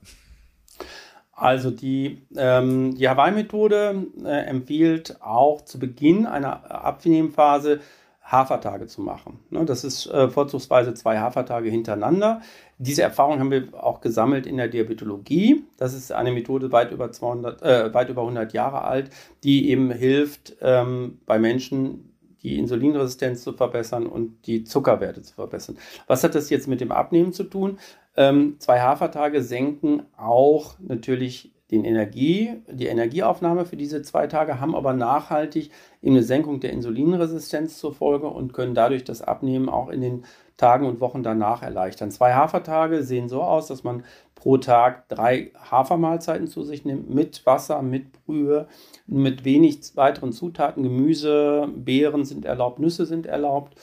Also 1.32 1.70
die, 1.70 2.26
ähm, 2.36 2.94
die 2.96 3.08
Hawaii-Methode 3.08 4.06
äh, 4.24 4.46
empfiehlt 4.46 5.20
auch 5.22 5.64
zu 5.64 5.78
Beginn 5.78 6.26
einer 6.26 6.70
Abnehmphase 6.70 7.80
Hafertage 8.22 8.86
zu 8.86 9.00
machen. 9.00 9.40
Ne, 9.50 9.64
das 9.64 9.84
ist 9.84 10.06
äh, 10.06 10.28
vorzugsweise 10.28 10.94
zwei 10.94 11.18
Hafertage 11.18 11.68
hintereinander. 11.68 12.40
Diese 12.78 13.02
Erfahrung 13.02 13.40
haben 13.40 13.50
wir 13.50 13.68
auch 13.74 14.00
gesammelt 14.00 14.46
in 14.46 14.56
der 14.56 14.68
Diabetologie. 14.68 15.64
Das 15.76 15.92
ist 15.94 16.12
eine 16.12 16.32
Methode 16.32 16.72
weit 16.72 16.92
über, 16.92 17.12
200, 17.12 17.62
äh, 17.62 17.94
weit 17.94 18.08
über 18.08 18.22
100 18.22 18.52
Jahre 18.52 18.82
alt, 18.82 19.10
die 19.44 19.70
eben 19.70 19.90
hilft, 19.90 20.56
ähm, 20.60 21.18
bei 21.26 21.38
Menschen, 21.38 22.08
die 22.42 22.58
Insulinresistenz 22.58 23.42
zu 23.42 23.52
verbessern 23.52 24.06
und 24.06 24.46
die 24.46 24.64
Zuckerwerte 24.64 25.22
zu 25.22 25.34
verbessern. 25.34 25.78
Was 26.06 26.24
hat 26.24 26.34
das 26.34 26.50
jetzt 26.50 26.66
mit 26.66 26.80
dem 26.80 26.90
Abnehmen 26.90 27.32
zu 27.32 27.44
tun? 27.44 27.78
Ähm, 28.16 28.56
zwei 28.58 28.80
Hafertage 28.80 29.42
senken 29.42 30.02
auch 30.16 30.74
natürlich 30.80 31.52
den 31.72 31.84
Energie, 31.84 32.62
die 32.70 32.86
Energieaufnahme 32.86 33.64
für 33.64 33.76
diese 33.76 34.02
zwei 34.02 34.26
Tage, 34.26 34.60
haben 34.60 34.76
aber 34.76 34.92
nachhaltig 34.92 35.70
eine 36.04 36.22
Senkung 36.22 36.60
der 36.60 36.70
Insulinresistenz 36.72 37.78
zur 37.78 37.94
Folge 37.94 38.28
und 38.28 38.52
können 38.52 38.74
dadurch 38.74 39.04
das 39.04 39.22
Abnehmen 39.22 39.70
auch 39.70 39.88
in 39.88 40.02
den 40.02 40.24
Tagen 40.58 40.86
und 40.86 41.00
Wochen 41.00 41.22
danach 41.22 41.62
erleichtern. 41.62 42.10
Zwei 42.10 42.34
Hafertage 42.34 43.02
sehen 43.02 43.28
so 43.30 43.42
aus, 43.42 43.66
dass 43.66 43.84
man 43.84 44.04
pro 44.34 44.58
Tag 44.58 45.08
drei 45.08 45.50
Hafermahlzeiten 45.70 46.46
zu 46.46 46.62
sich 46.62 46.84
nimmt, 46.84 47.08
mit 47.08 47.46
Wasser, 47.46 47.80
mit 47.80 48.12
Brühe, 48.12 48.66
mit 49.06 49.44
wenig 49.44 49.96
weiteren 49.96 50.32
Zutaten. 50.32 50.82
Gemüse, 50.82 51.68
Beeren 51.74 52.26
sind 52.26 52.44
erlaubt, 52.44 52.80
Nüsse 52.80 53.06
sind 53.06 53.24
erlaubt. 53.24 53.76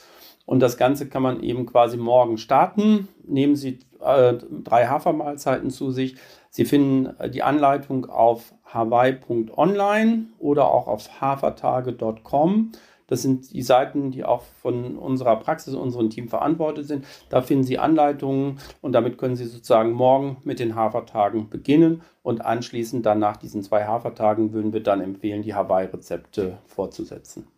Und 0.46 0.60
das 0.60 0.76
Ganze 0.76 1.08
kann 1.08 1.22
man 1.22 1.42
eben 1.42 1.66
quasi 1.66 1.96
morgen 1.96 2.38
starten. 2.38 3.08
Nehmen 3.24 3.56
Sie 3.56 3.80
äh, 4.00 4.34
drei 4.64 4.86
Hafermahlzeiten 4.86 5.70
zu 5.70 5.90
sich. 5.90 6.16
Sie 6.50 6.64
finden 6.64 7.06
äh, 7.18 7.30
die 7.30 7.42
Anleitung 7.42 8.06
auf 8.06 8.52
hawaii.online 8.64 10.26
oder 10.38 10.70
auch 10.70 10.86
auf 10.86 11.20
hafertage.com. 11.20 12.72
Das 13.06 13.22
sind 13.22 13.52
die 13.52 13.62
Seiten, 13.62 14.12
die 14.12 14.24
auch 14.24 14.42
von 14.62 14.96
unserer 14.96 15.34
Praxis, 15.36 15.74
unserem 15.74 16.10
Team 16.10 16.28
verantwortet 16.28 16.86
sind. 16.86 17.04
Da 17.28 17.42
finden 17.42 17.64
Sie 17.64 17.78
Anleitungen 17.78 18.60
und 18.82 18.92
damit 18.92 19.18
können 19.18 19.34
Sie 19.34 19.46
sozusagen 19.46 19.90
morgen 19.90 20.36
mit 20.44 20.60
den 20.60 20.76
Hafertagen 20.76 21.50
beginnen 21.50 22.02
und 22.22 22.44
anschließend 22.44 23.04
dann 23.04 23.18
nach 23.18 23.36
diesen 23.36 23.64
zwei 23.64 23.84
Hafertagen 23.84 24.52
würden 24.52 24.72
wir 24.72 24.82
dann 24.82 25.00
empfehlen, 25.00 25.42
die 25.42 25.54
Hawaii-Rezepte 25.54 26.58
fortzusetzen. 26.66 27.48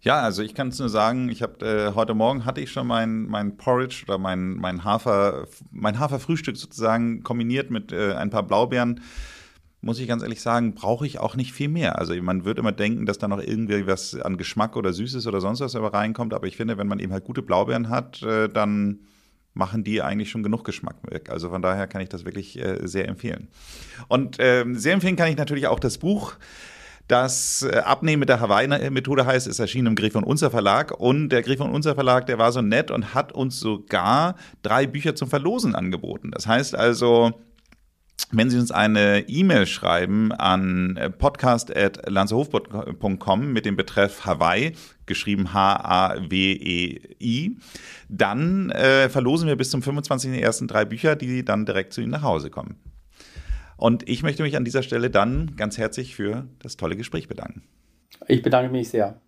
Ja, 0.00 0.20
also 0.20 0.42
ich 0.42 0.54
kann 0.54 0.68
es 0.68 0.78
nur 0.78 0.88
sagen, 0.88 1.28
ich 1.28 1.42
habe 1.42 1.66
äh, 1.66 1.94
heute 1.94 2.14
Morgen 2.14 2.44
hatte 2.44 2.60
ich 2.60 2.70
schon 2.70 2.86
mein, 2.86 3.26
mein 3.26 3.56
Porridge 3.56 4.04
oder 4.06 4.18
mein, 4.18 4.54
mein 4.54 4.84
Hafer, 4.84 5.48
mein 5.70 5.98
Haferfrühstück 5.98 6.56
sozusagen 6.56 7.22
kombiniert 7.24 7.70
mit 7.70 7.92
äh, 7.92 8.14
ein 8.14 8.30
paar 8.30 8.44
Blaubeeren 8.44 9.00
muss 9.80 10.00
ich 10.00 10.08
ganz 10.08 10.22
ehrlich 10.22 10.40
sagen, 10.40 10.74
brauche 10.74 11.06
ich 11.06 11.20
auch 11.20 11.36
nicht 11.36 11.52
viel 11.52 11.68
mehr. 11.68 11.98
Also 11.98 12.14
man 12.20 12.44
wird 12.44 12.58
immer 12.58 12.72
denken, 12.72 13.06
dass 13.06 13.18
da 13.18 13.28
noch 13.28 13.40
irgendwie 13.40 13.86
was 13.86 14.14
an 14.14 14.36
Geschmack 14.36 14.76
oder 14.76 14.92
Süßes 14.92 15.26
oder 15.26 15.40
sonst 15.40 15.60
was 15.60 15.76
aber 15.76 15.94
reinkommt. 15.94 16.34
Aber 16.34 16.46
ich 16.46 16.56
finde, 16.56 16.78
wenn 16.78 16.88
man 16.88 16.98
eben 16.98 17.12
halt 17.12 17.24
gute 17.24 17.42
Blaubeeren 17.42 17.88
hat, 17.88 18.22
äh, 18.22 18.48
dann 18.48 19.00
machen 19.54 19.84
die 19.84 20.02
eigentlich 20.02 20.30
schon 20.30 20.42
genug 20.42 20.64
Geschmack 20.64 20.96
weg. 21.08 21.30
Also 21.30 21.48
von 21.50 21.62
daher 21.62 21.86
kann 21.86 22.00
ich 22.00 22.08
das 22.08 22.24
wirklich 22.24 22.58
äh, 22.58 22.86
sehr 22.86 23.08
empfehlen. 23.08 23.48
Und 24.08 24.36
ähm, 24.40 24.76
sehr 24.76 24.94
empfehlen 24.94 25.16
kann 25.16 25.30
ich 25.30 25.36
natürlich 25.36 25.68
auch 25.68 25.80
das 25.80 25.98
Buch. 25.98 26.34
Das 27.08 27.62
äh, 27.62 27.78
Abnehmen 27.78 28.20
mit 28.20 28.28
der 28.28 28.40
Hawaii-Methode 28.40 29.24
heißt, 29.24 29.46
ist 29.46 29.58
erschienen 29.58 29.86
im 29.88 29.96
Griff 29.96 30.14
und 30.14 30.24
Unser 30.24 30.50
Verlag. 30.50 30.92
Und 30.92 31.30
der 31.30 31.40
Griff 31.42 31.60
und 31.60 31.70
Unser 31.70 31.94
Verlag, 31.94 32.26
der 32.26 32.38
war 32.38 32.52
so 32.52 32.60
nett 32.60 32.90
und 32.90 33.14
hat 33.14 33.32
uns 33.32 33.58
sogar 33.58 34.36
drei 34.62 34.86
Bücher 34.86 35.14
zum 35.14 35.30
Verlosen 35.30 35.74
angeboten. 35.74 36.30
Das 36.30 36.46
heißt 36.46 36.74
also, 36.74 37.32
wenn 38.30 38.50
Sie 38.50 38.58
uns 38.58 38.70
eine 38.70 39.26
E-Mail 39.26 39.64
schreiben 39.66 40.32
an 40.32 40.98
äh, 40.98 41.08
podcast.lanzerhof.com 41.08 43.52
mit 43.52 43.64
dem 43.64 43.76
Betreff 43.76 44.26
Hawaii, 44.26 44.72
geschrieben 45.06 45.54
H-A-W-E-I, 45.54 47.56
dann 48.10 48.68
äh, 48.70 49.08
verlosen 49.08 49.48
wir 49.48 49.56
bis 49.56 49.70
zum 49.70 49.80
25.01. 49.80 50.66
drei 50.66 50.84
Bücher, 50.84 51.16
die 51.16 51.42
dann 51.42 51.64
direkt 51.64 51.94
zu 51.94 52.02
Ihnen 52.02 52.10
nach 52.10 52.20
Hause 52.20 52.50
kommen. 52.50 52.76
Und 53.78 54.08
ich 54.08 54.24
möchte 54.24 54.42
mich 54.42 54.56
an 54.56 54.64
dieser 54.64 54.82
Stelle 54.82 55.08
dann 55.08 55.54
ganz 55.56 55.78
herzlich 55.78 56.16
für 56.16 56.48
das 56.58 56.76
tolle 56.76 56.96
Gespräch 56.96 57.28
bedanken. 57.28 57.62
Ich 58.26 58.42
bedanke 58.42 58.72
mich 58.72 58.88
sehr. 58.88 59.20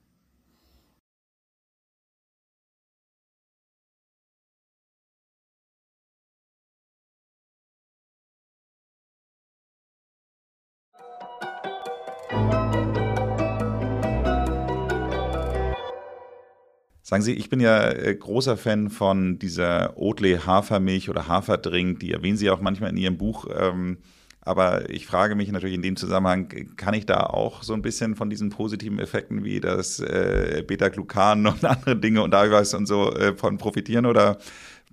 Sagen 17.03 17.23
Sie, 17.23 17.35
ich 17.35 17.51
bin 17.51 17.61
ja 17.61 17.89
äh, 17.89 18.15
großer 18.17 18.57
Fan 18.57 18.91
von 18.91 19.39
dieser 19.39 19.97
Oatly 19.97 20.39
Hafermilch 20.45 21.09
oder 21.09 21.29
Haferdrink, 21.29 22.01
die 22.01 22.13
erwähnen 22.13 22.37
Sie 22.37 22.51
auch 22.51 22.61
manchmal 22.61 22.91
in 22.91 22.97
Ihrem 22.97 23.19
Buch. 23.19 23.47
Ähm, 23.57 23.99
aber 24.43 24.89
ich 24.89 25.07
frage 25.07 25.35
mich 25.35 25.53
natürlich 25.53 25.75
in 25.75 25.83
dem 25.83 25.97
Zusammenhang, 25.97 26.49
kann 26.77 26.95
ich 26.95 27.07
da 27.07 27.25
auch 27.25 27.63
so 27.63 27.75
ein 27.75 27.83
bisschen 27.83 28.17
von 28.17 28.31
diesen 28.31 28.51
positiven 28.51 28.99
Effekten 28.99 29.45
wie 29.45 29.61
das 29.61 30.01
äh, 30.01 30.65
Beta-Glucan 30.67 31.47
und 31.47 31.65
andere 31.67 31.97
Dinge 31.97 32.23
und 32.23 32.35
Eiweiß 32.35 32.75
und 32.75 32.87
so 32.87 33.13
äh, 33.13 33.35
von 33.35 33.59
profitieren 33.59 34.07
oder 34.07 34.39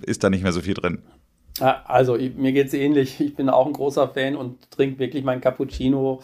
ist 0.01 0.23
da 0.23 0.29
nicht 0.29 0.43
mehr 0.43 0.51
so 0.51 0.61
viel 0.61 0.73
drin? 0.73 0.99
Also 1.59 2.17
mir 2.35 2.51
geht 2.51 2.67
es 2.67 2.73
ähnlich. 2.73 3.19
Ich 3.19 3.35
bin 3.35 3.49
auch 3.49 3.65
ein 3.65 3.73
großer 3.73 4.09
Fan 4.09 4.35
und 4.35 4.69
trinke 4.69 4.99
wirklich 4.99 5.23
mein 5.23 5.41
Cappuccino 5.41 6.21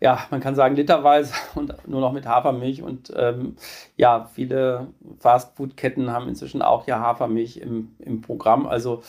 ja, 0.00 0.20
man 0.30 0.40
kann 0.40 0.54
sagen 0.54 0.76
literweise 0.76 1.34
und 1.54 1.74
nur 1.88 2.00
noch 2.00 2.12
mit 2.12 2.26
Hafermilch. 2.26 2.82
Und 2.82 3.12
ähm, 3.16 3.56
ja, 3.96 4.28
viele 4.32 4.88
Fastfood-Ketten 5.18 6.10
haben 6.10 6.28
inzwischen 6.28 6.62
auch 6.62 6.86
ja 6.86 7.00
Hafermilch 7.00 7.56
im, 7.58 7.94
im 7.98 8.20
Programm. 8.20 8.66
Also 8.66 9.02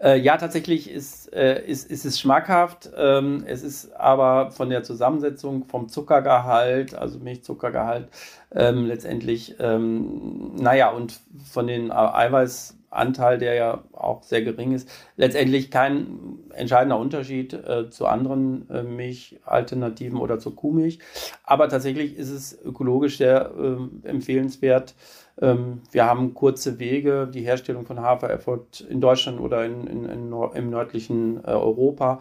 äh, 0.00 0.18
ja, 0.18 0.36
tatsächlich 0.36 0.90
ist, 0.90 1.32
äh, 1.32 1.64
ist, 1.64 1.90
ist 1.90 2.04
es 2.04 2.20
schmackhaft. 2.20 2.90
Ähm, 2.96 3.44
es 3.46 3.62
ist 3.62 3.92
aber 3.94 4.50
von 4.50 4.68
der 4.70 4.82
Zusammensetzung 4.82 5.64
vom 5.66 5.88
Zuckergehalt, 5.88 6.94
also 6.94 7.18
Milchzuckergehalt, 7.18 8.08
ähm, 8.54 8.86
letztendlich, 8.86 9.56
ähm, 9.60 10.54
naja, 10.56 10.90
und 10.90 11.20
von 11.50 11.66
den 11.66 11.90
Eiweiß 11.92 12.76
Anteil, 12.92 13.38
der 13.38 13.54
ja 13.54 13.84
auch 13.92 14.22
sehr 14.22 14.42
gering 14.42 14.72
ist, 14.72 14.88
letztendlich 15.16 15.70
kein 15.70 16.38
entscheidender 16.54 16.98
Unterschied 16.98 17.54
äh, 17.54 17.90
zu 17.90 18.06
anderen 18.06 18.68
äh, 18.70 18.82
Milchalternativen 18.82 20.18
oder 20.18 20.38
zur 20.38 20.54
Kuhmilch. 20.54 20.98
Aber 21.44 21.68
tatsächlich 21.68 22.16
ist 22.16 22.30
es 22.30 22.58
ökologisch 22.62 23.18
sehr 23.18 23.50
äh, 23.58 24.08
empfehlenswert. 24.08 24.94
Ähm, 25.40 25.82
wir 25.90 26.06
haben 26.06 26.34
kurze 26.34 26.78
Wege. 26.78 27.28
Die 27.32 27.42
Herstellung 27.42 27.86
von 27.86 28.00
Hafer 28.00 28.28
erfolgt 28.28 28.80
in 28.82 29.00
Deutschland 29.00 29.40
oder 29.40 29.64
in, 29.64 29.86
in, 29.86 30.04
in 30.04 30.32
im 30.54 30.70
nördlichen 30.70 31.38
äh, 31.44 31.48
Europa. 31.48 32.20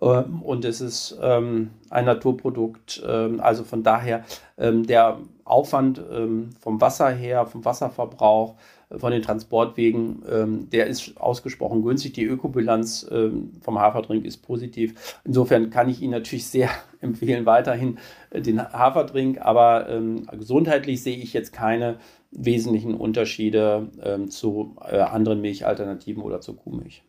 Ähm, 0.00 0.42
und 0.42 0.64
es 0.64 0.80
ist 0.80 1.18
ähm, 1.22 1.70
ein 1.90 2.04
Naturprodukt. 2.04 3.02
Ähm, 3.06 3.40
also 3.40 3.64
von 3.64 3.82
daher 3.82 4.24
ähm, 4.58 4.86
der 4.86 5.18
Aufwand 5.44 6.02
ähm, 6.12 6.50
vom 6.60 6.80
Wasser 6.80 7.10
her, 7.10 7.46
vom 7.46 7.64
Wasserverbrauch, 7.64 8.54
von 8.98 9.12
den 9.12 9.22
Transportwegen, 9.22 10.22
ähm, 10.30 10.70
der 10.70 10.86
ist 10.86 11.20
ausgesprochen 11.20 11.82
günstig. 11.82 12.14
Die 12.14 12.24
Ökobilanz 12.24 13.06
ähm, 13.10 13.52
vom 13.60 13.78
Haferdrink 13.78 14.24
ist 14.24 14.38
positiv. 14.38 15.20
Insofern 15.24 15.70
kann 15.70 15.88
ich 15.88 16.02
Ihnen 16.02 16.12
natürlich 16.12 16.46
sehr 16.46 16.70
empfehlen, 17.00 17.46
weiterhin 17.46 17.98
äh, 18.30 18.40
den 18.40 18.60
Haferdrink, 18.60 19.40
aber 19.40 19.88
ähm, 19.88 20.26
gesundheitlich 20.38 21.02
sehe 21.02 21.16
ich 21.16 21.32
jetzt 21.32 21.52
keine 21.52 21.96
wesentlichen 22.30 22.94
Unterschiede 22.94 23.88
ähm, 24.02 24.30
zu 24.30 24.76
äh, 24.80 24.98
anderen 24.98 25.40
Milchalternativen 25.40 26.22
oder 26.22 26.40
zur 26.40 26.56
Kuhmilch. 26.56 27.02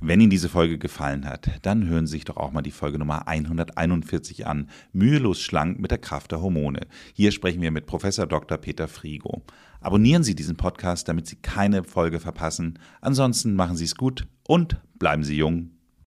Wenn 0.00 0.20
Ihnen 0.20 0.30
diese 0.30 0.48
Folge 0.48 0.78
gefallen 0.78 1.26
hat, 1.26 1.50
dann 1.62 1.88
hören 1.88 2.06
Sie 2.06 2.12
sich 2.12 2.24
doch 2.24 2.36
auch 2.36 2.52
mal 2.52 2.62
die 2.62 2.70
Folge 2.70 3.00
Nummer 3.00 3.26
141 3.26 4.46
an. 4.46 4.70
Mühelos 4.92 5.40
schlank 5.40 5.80
mit 5.80 5.90
der 5.90 5.98
Kraft 5.98 6.30
der 6.30 6.40
Hormone. 6.40 6.86
Hier 7.14 7.32
sprechen 7.32 7.60
wir 7.60 7.72
mit 7.72 7.86
Professor 7.86 8.26
Dr. 8.26 8.58
Peter 8.58 8.86
Frigo. 8.86 9.42
Abonnieren 9.80 10.22
Sie 10.22 10.36
diesen 10.36 10.56
Podcast, 10.56 11.08
damit 11.08 11.26
Sie 11.26 11.36
keine 11.36 11.82
Folge 11.82 12.20
verpassen. 12.20 12.78
Ansonsten 13.00 13.54
machen 13.54 13.76
Sie 13.76 13.84
es 13.84 13.96
gut 13.96 14.28
und 14.46 14.80
bleiben 15.00 15.24
Sie 15.24 15.36
jung. 15.36 15.77